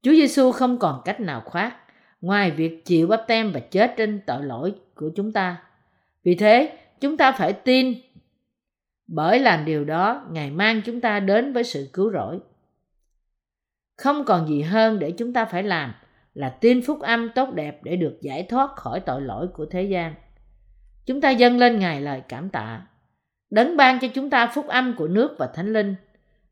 Chúa 0.01 0.11
Giêsu 0.11 0.51
không 0.51 0.79
còn 0.79 1.01
cách 1.05 1.19
nào 1.19 1.41
khác 1.41 1.75
ngoài 2.21 2.51
việc 2.51 2.85
chịu 2.85 3.07
bắp 3.07 3.23
tem 3.27 3.51
và 3.51 3.59
chết 3.59 3.93
trên 3.97 4.21
tội 4.25 4.43
lỗi 4.43 4.73
của 4.95 5.09
chúng 5.15 5.31
ta. 5.31 5.63
Vì 6.23 6.35
thế, 6.35 6.77
chúng 6.99 7.17
ta 7.17 7.31
phải 7.31 7.53
tin 7.53 7.93
bởi 9.07 9.39
làm 9.39 9.65
điều 9.65 9.85
đó 9.85 10.27
Ngài 10.31 10.51
mang 10.51 10.81
chúng 10.85 11.01
ta 11.01 11.19
đến 11.19 11.53
với 11.53 11.63
sự 11.63 11.89
cứu 11.93 12.11
rỗi. 12.11 12.39
Không 13.97 14.23
còn 14.25 14.47
gì 14.47 14.61
hơn 14.61 14.99
để 14.99 15.11
chúng 15.11 15.33
ta 15.33 15.45
phải 15.45 15.63
làm 15.63 15.93
là 16.33 16.49
tin 16.49 16.81
phúc 16.81 17.01
âm 17.01 17.29
tốt 17.35 17.53
đẹp 17.53 17.79
để 17.83 17.95
được 17.95 18.17
giải 18.21 18.43
thoát 18.49 18.75
khỏi 18.75 18.99
tội 18.99 19.21
lỗi 19.21 19.47
của 19.53 19.65
thế 19.65 19.83
gian. 19.83 20.13
Chúng 21.05 21.21
ta 21.21 21.29
dâng 21.29 21.57
lên 21.57 21.79
Ngài 21.79 22.01
lời 22.01 22.21
cảm 22.29 22.49
tạ. 22.49 22.81
Đấng 23.49 23.77
ban 23.77 23.99
cho 23.99 24.07
chúng 24.07 24.29
ta 24.29 24.47
phúc 24.47 24.67
âm 24.67 24.95
của 24.97 25.07
nước 25.07 25.35
và 25.37 25.47
thánh 25.47 25.73
linh. 25.73 25.95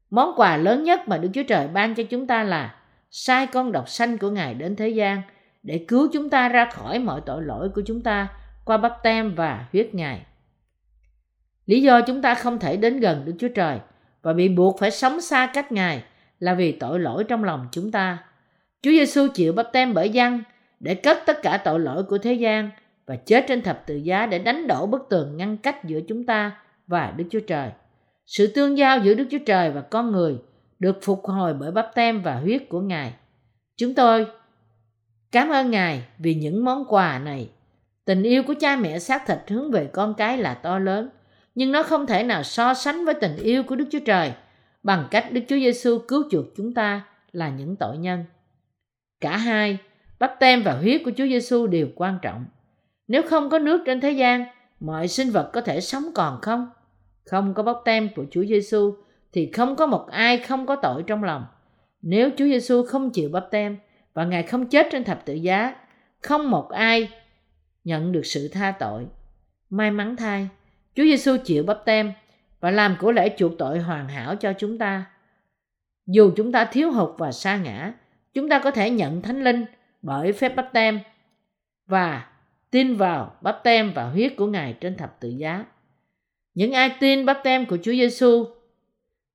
Món 0.09 0.33
quà 0.35 0.57
lớn 0.57 0.83
nhất 0.83 1.07
mà 1.07 1.17
Đức 1.17 1.29
Chúa 1.33 1.43
Trời 1.43 1.67
ban 1.67 1.95
cho 1.95 2.03
chúng 2.03 2.27
ta 2.27 2.43
là 2.43 2.74
sai 3.11 3.47
con 3.47 3.71
độc 3.71 3.89
sanh 3.89 4.17
của 4.17 4.29
Ngài 4.29 4.53
đến 4.53 4.75
thế 4.75 4.89
gian 4.89 5.21
để 5.63 5.85
cứu 5.87 6.07
chúng 6.13 6.29
ta 6.29 6.49
ra 6.49 6.69
khỏi 6.73 6.99
mọi 6.99 7.21
tội 7.25 7.43
lỗi 7.43 7.69
của 7.75 7.81
chúng 7.85 8.01
ta 8.01 8.27
qua 8.65 8.77
bắp 8.77 9.03
tem 9.03 9.35
và 9.35 9.65
huyết 9.71 9.95
Ngài. 9.95 10.25
Lý 11.65 11.81
do 11.81 12.01
chúng 12.01 12.21
ta 12.21 12.35
không 12.35 12.59
thể 12.59 12.77
đến 12.77 12.99
gần 12.99 13.25
Đức 13.25 13.33
Chúa 13.39 13.47
Trời 13.47 13.79
và 14.21 14.33
bị 14.33 14.49
buộc 14.49 14.79
phải 14.79 14.91
sống 14.91 15.21
xa 15.21 15.51
cách 15.53 15.71
Ngài 15.71 16.03
là 16.39 16.53
vì 16.53 16.71
tội 16.71 16.99
lỗi 16.99 17.23
trong 17.23 17.43
lòng 17.43 17.67
chúng 17.71 17.91
ta. 17.91 18.17
Chúa 18.81 18.91
Giêsu 18.91 19.27
chịu 19.33 19.53
bắp 19.53 19.67
tem 19.73 19.93
bởi 19.93 20.09
dân 20.09 20.43
để 20.79 20.95
cất 20.95 21.17
tất 21.25 21.41
cả 21.41 21.57
tội 21.57 21.79
lỗi 21.79 22.03
của 22.03 22.17
thế 22.17 22.33
gian 22.33 22.69
và 23.05 23.15
chết 23.15 23.45
trên 23.47 23.61
thập 23.61 23.87
tự 23.87 23.95
giá 23.95 24.25
để 24.25 24.39
đánh 24.39 24.67
đổ 24.67 24.85
bức 24.85 25.07
tường 25.09 25.37
ngăn 25.37 25.57
cách 25.57 25.85
giữa 25.85 25.99
chúng 26.07 26.25
ta 26.25 26.57
và 26.87 27.13
Đức 27.17 27.25
Chúa 27.31 27.39
Trời. 27.39 27.69
Sự 28.25 28.47
tương 28.47 28.77
giao 28.77 28.99
giữa 28.99 29.13
Đức 29.13 29.27
Chúa 29.31 29.45
Trời 29.45 29.71
và 29.71 29.81
con 29.81 30.11
người 30.11 30.37
được 30.85 30.99
phục 31.01 31.25
hồi 31.25 31.53
bởi 31.53 31.71
bắp 31.71 31.91
tem 31.95 32.21
và 32.21 32.35
huyết 32.35 32.69
của 32.69 32.79
Ngài. 32.79 33.13
Chúng 33.77 33.93
tôi 33.95 34.27
cảm 35.31 35.49
ơn 35.49 35.71
Ngài 35.71 36.03
vì 36.17 36.35
những 36.35 36.65
món 36.65 36.85
quà 36.89 37.19
này. 37.19 37.49
Tình 38.05 38.23
yêu 38.23 38.43
của 38.43 38.53
cha 38.59 38.75
mẹ 38.75 38.99
xác 38.99 39.27
thịt 39.27 39.37
hướng 39.47 39.71
về 39.71 39.89
con 39.93 40.13
cái 40.17 40.37
là 40.37 40.53
to 40.53 40.79
lớn, 40.79 41.09
nhưng 41.55 41.71
nó 41.71 41.83
không 41.83 42.05
thể 42.07 42.23
nào 42.23 42.43
so 42.43 42.73
sánh 42.73 43.05
với 43.05 43.13
tình 43.13 43.35
yêu 43.35 43.63
của 43.63 43.75
Đức 43.75 43.85
Chúa 43.91 43.99
Trời 44.05 44.33
bằng 44.83 45.07
cách 45.11 45.31
Đức 45.31 45.41
Chúa 45.47 45.55
Giêsu 45.55 45.99
cứu 45.99 46.23
chuộc 46.31 46.45
chúng 46.57 46.73
ta 46.73 47.05
là 47.31 47.49
những 47.49 47.75
tội 47.75 47.97
nhân. 47.97 48.25
Cả 49.21 49.37
hai, 49.37 49.77
bắp 50.19 50.35
tem 50.39 50.63
và 50.63 50.73
huyết 50.73 51.01
của 51.05 51.11
Chúa 51.17 51.25
Giêsu 51.25 51.67
đều 51.67 51.87
quan 51.95 52.19
trọng. 52.21 52.45
Nếu 53.07 53.21
không 53.29 53.49
có 53.49 53.59
nước 53.59 53.81
trên 53.85 54.01
thế 54.01 54.11
gian, 54.11 54.45
mọi 54.79 55.07
sinh 55.07 55.31
vật 55.31 55.49
có 55.53 55.61
thể 55.61 55.81
sống 55.81 56.03
còn 56.15 56.39
không? 56.41 56.69
Không 57.25 57.53
có 57.53 57.63
bắp 57.63 57.75
tem 57.85 58.09
của 58.15 58.25
Chúa 58.31 58.45
Giêsu 58.45 59.04
thì 59.35 59.51
không 59.51 59.75
có 59.75 59.85
một 59.85 60.07
ai 60.07 60.37
không 60.37 60.65
có 60.65 60.75
tội 60.75 61.03
trong 61.07 61.23
lòng. 61.23 61.45
Nếu 62.01 62.29
Chúa 62.37 62.45
Giêsu 62.45 62.83
không 62.83 63.09
chịu 63.09 63.29
bắp 63.29 63.47
tem 63.51 63.77
và 64.13 64.25
Ngài 64.25 64.43
không 64.43 64.67
chết 64.67 64.87
trên 64.91 65.03
thập 65.03 65.25
tự 65.25 65.33
giá, 65.33 65.75
không 66.21 66.51
một 66.51 66.69
ai 66.69 67.09
nhận 67.83 68.11
được 68.11 68.25
sự 68.25 68.47
tha 68.47 68.73
tội. 68.79 69.05
May 69.69 69.91
mắn 69.91 70.15
thay, 70.15 70.47
Chúa 70.95 71.03
Giêsu 71.03 71.37
chịu 71.43 71.63
bắp 71.63 71.85
tem 71.85 72.13
và 72.59 72.71
làm 72.71 72.95
của 72.99 73.11
lễ 73.11 73.35
chuộc 73.37 73.51
tội 73.57 73.79
hoàn 73.79 74.07
hảo 74.07 74.35
cho 74.35 74.53
chúng 74.53 74.77
ta. 74.77 75.05
Dù 76.07 76.31
chúng 76.35 76.51
ta 76.51 76.65
thiếu 76.65 76.91
hụt 76.91 77.09
và 77.17 77.31
sa 77.31 77.57
ngã, 77.57 77.93
chúng 78.33 78.49
ta 78.49 78.59
có 78.59 78.71
thể 78.71 78.89
nhận 78.89 79.21
thánh 79.21 79.43
linh 79.43 79.65
bởi 80.01 80.33
phép 80.33 80.55
bắp 80.55 80.73
tem 80.73 80.99
và 81.87 82.29
tin 82.71 82.95
vào 82.95 83.35
bắp 83.41 83.63
tem 83.63 83.91
và 83.95 84.09
huyết 84.09 84.33
của 84.37 84.47
Ngài 84.47 84.73
trên 84.73 84.97
thập 84.97 85.19
tự 85.19 85.29
giá. 85.29 85.65
Những 86.53 86.71
ai 86.71 86.95
tin 86.99 87.25
bắp 87.25 87.39
tem 87.43 87.65
của 87.65 87.77
Chúa 87.83 87.91
Giêsu 87.91 88.54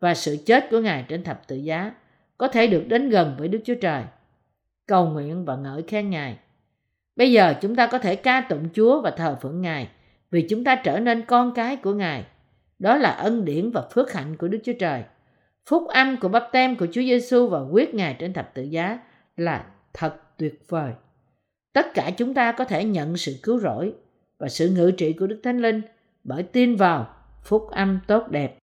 và 0.01 0.15
sự 0.15 0.37
chết 0.47 0.71
của 0.71 0.81
Ngài 0.81 1.05
trên 1.09 1.25
thập 1.25 1.49
tự 1.49 1.57
giá 1.57 1.93
có 2.39 2.49
thể 2.49 2.67
được 2.67 2.85
đến 2.89 3.11
gần 3.11 3.35
với 3.39 3.49
Đức 3.49 3.61
Chúa 3.65 3.75
Trời, 3.75 4.03
cầu 4.87 5.07
nguyện 5.07 5.45
và 5.45 5.57
ngợi 5.57 5.83
khen 5.83 6.11
Ngài. 6.11 6.39
Bây 7.17 7.33
giờ 7.33 7.55
chúng 7.61 7.77
ta 7.77 7.87
có 7.87 7.99
thể 7.99 8.17
ca 8.17 8.41
tụng 8.41 8.69
Chúa 8.75 9.01
và 9.01 9.11
thờ 9.11 9.37
phượng 9.43 9.63
Ngài 9.63 9.89
vì 10.31 10.47
chúng 10.51 10.65
ta 10.65 10.75
trở 10.75 11.01
nên 11.01 11.23
con 11.23 11.55
cái 11.55 11.77
của 11.77 11.93
Ngài. 11.93 12.25
Đó 12.79 12.97
là 12.97 13.11
ân 13.11 13.45
điển 13.45 13.71
và 13.71 13.83
phước 13.95 14.13
hạnh 14.13 14.37
của 14.37 14.49
Đức 14.49 14.59
Chúa 14.65 14.73
Trời. 14.79 15.03
Phúc 15.67 15.89
âm 15.89 16.17
của 16.17 16.29
bắp 16.29 16.49
tem 16.53 16.77
của 16.77 16.87
Chúa 16.87 17.01
Giêsu 17.01 17.49
và 17.49 17.61
quyết 17.61 17.95
Ngài 17.95 18.17
trên 18.19 18.33
thập 18.33 18.55
tự 18.55 18.63
giá 18.63 18.99
là 19.37 19.65
thật 19.93 20.15
tuyệt 20.37 20.63
vời. 20.69 20.93
Tất 21.73 21.95
cả 21.95 22.11
chúng 22.17 22.35
ta 22.35 22.53
có 22.53 22.65
thể 22.65 22.85
nhận 22.85 23.17
sự 23.17 23.37
cứu 23.43 23.59
rỗi 23.59 23.93
và 24.39 24.49
sự 24.49 24.69
ngự 24.69 24.91
trị 24.91 25.13
của 25.13 25.27
Đức 25.27 25.41
Thánh 25.43 25.59
Linh 25.59 25.83
bởi 26.25 26.43
tin 26.43 26.77
vào 26.77 27.17
phúc 27.43 27.69
âm 27.71 28.01
tốt 28.07 28.29
đẹp 28.31 28.60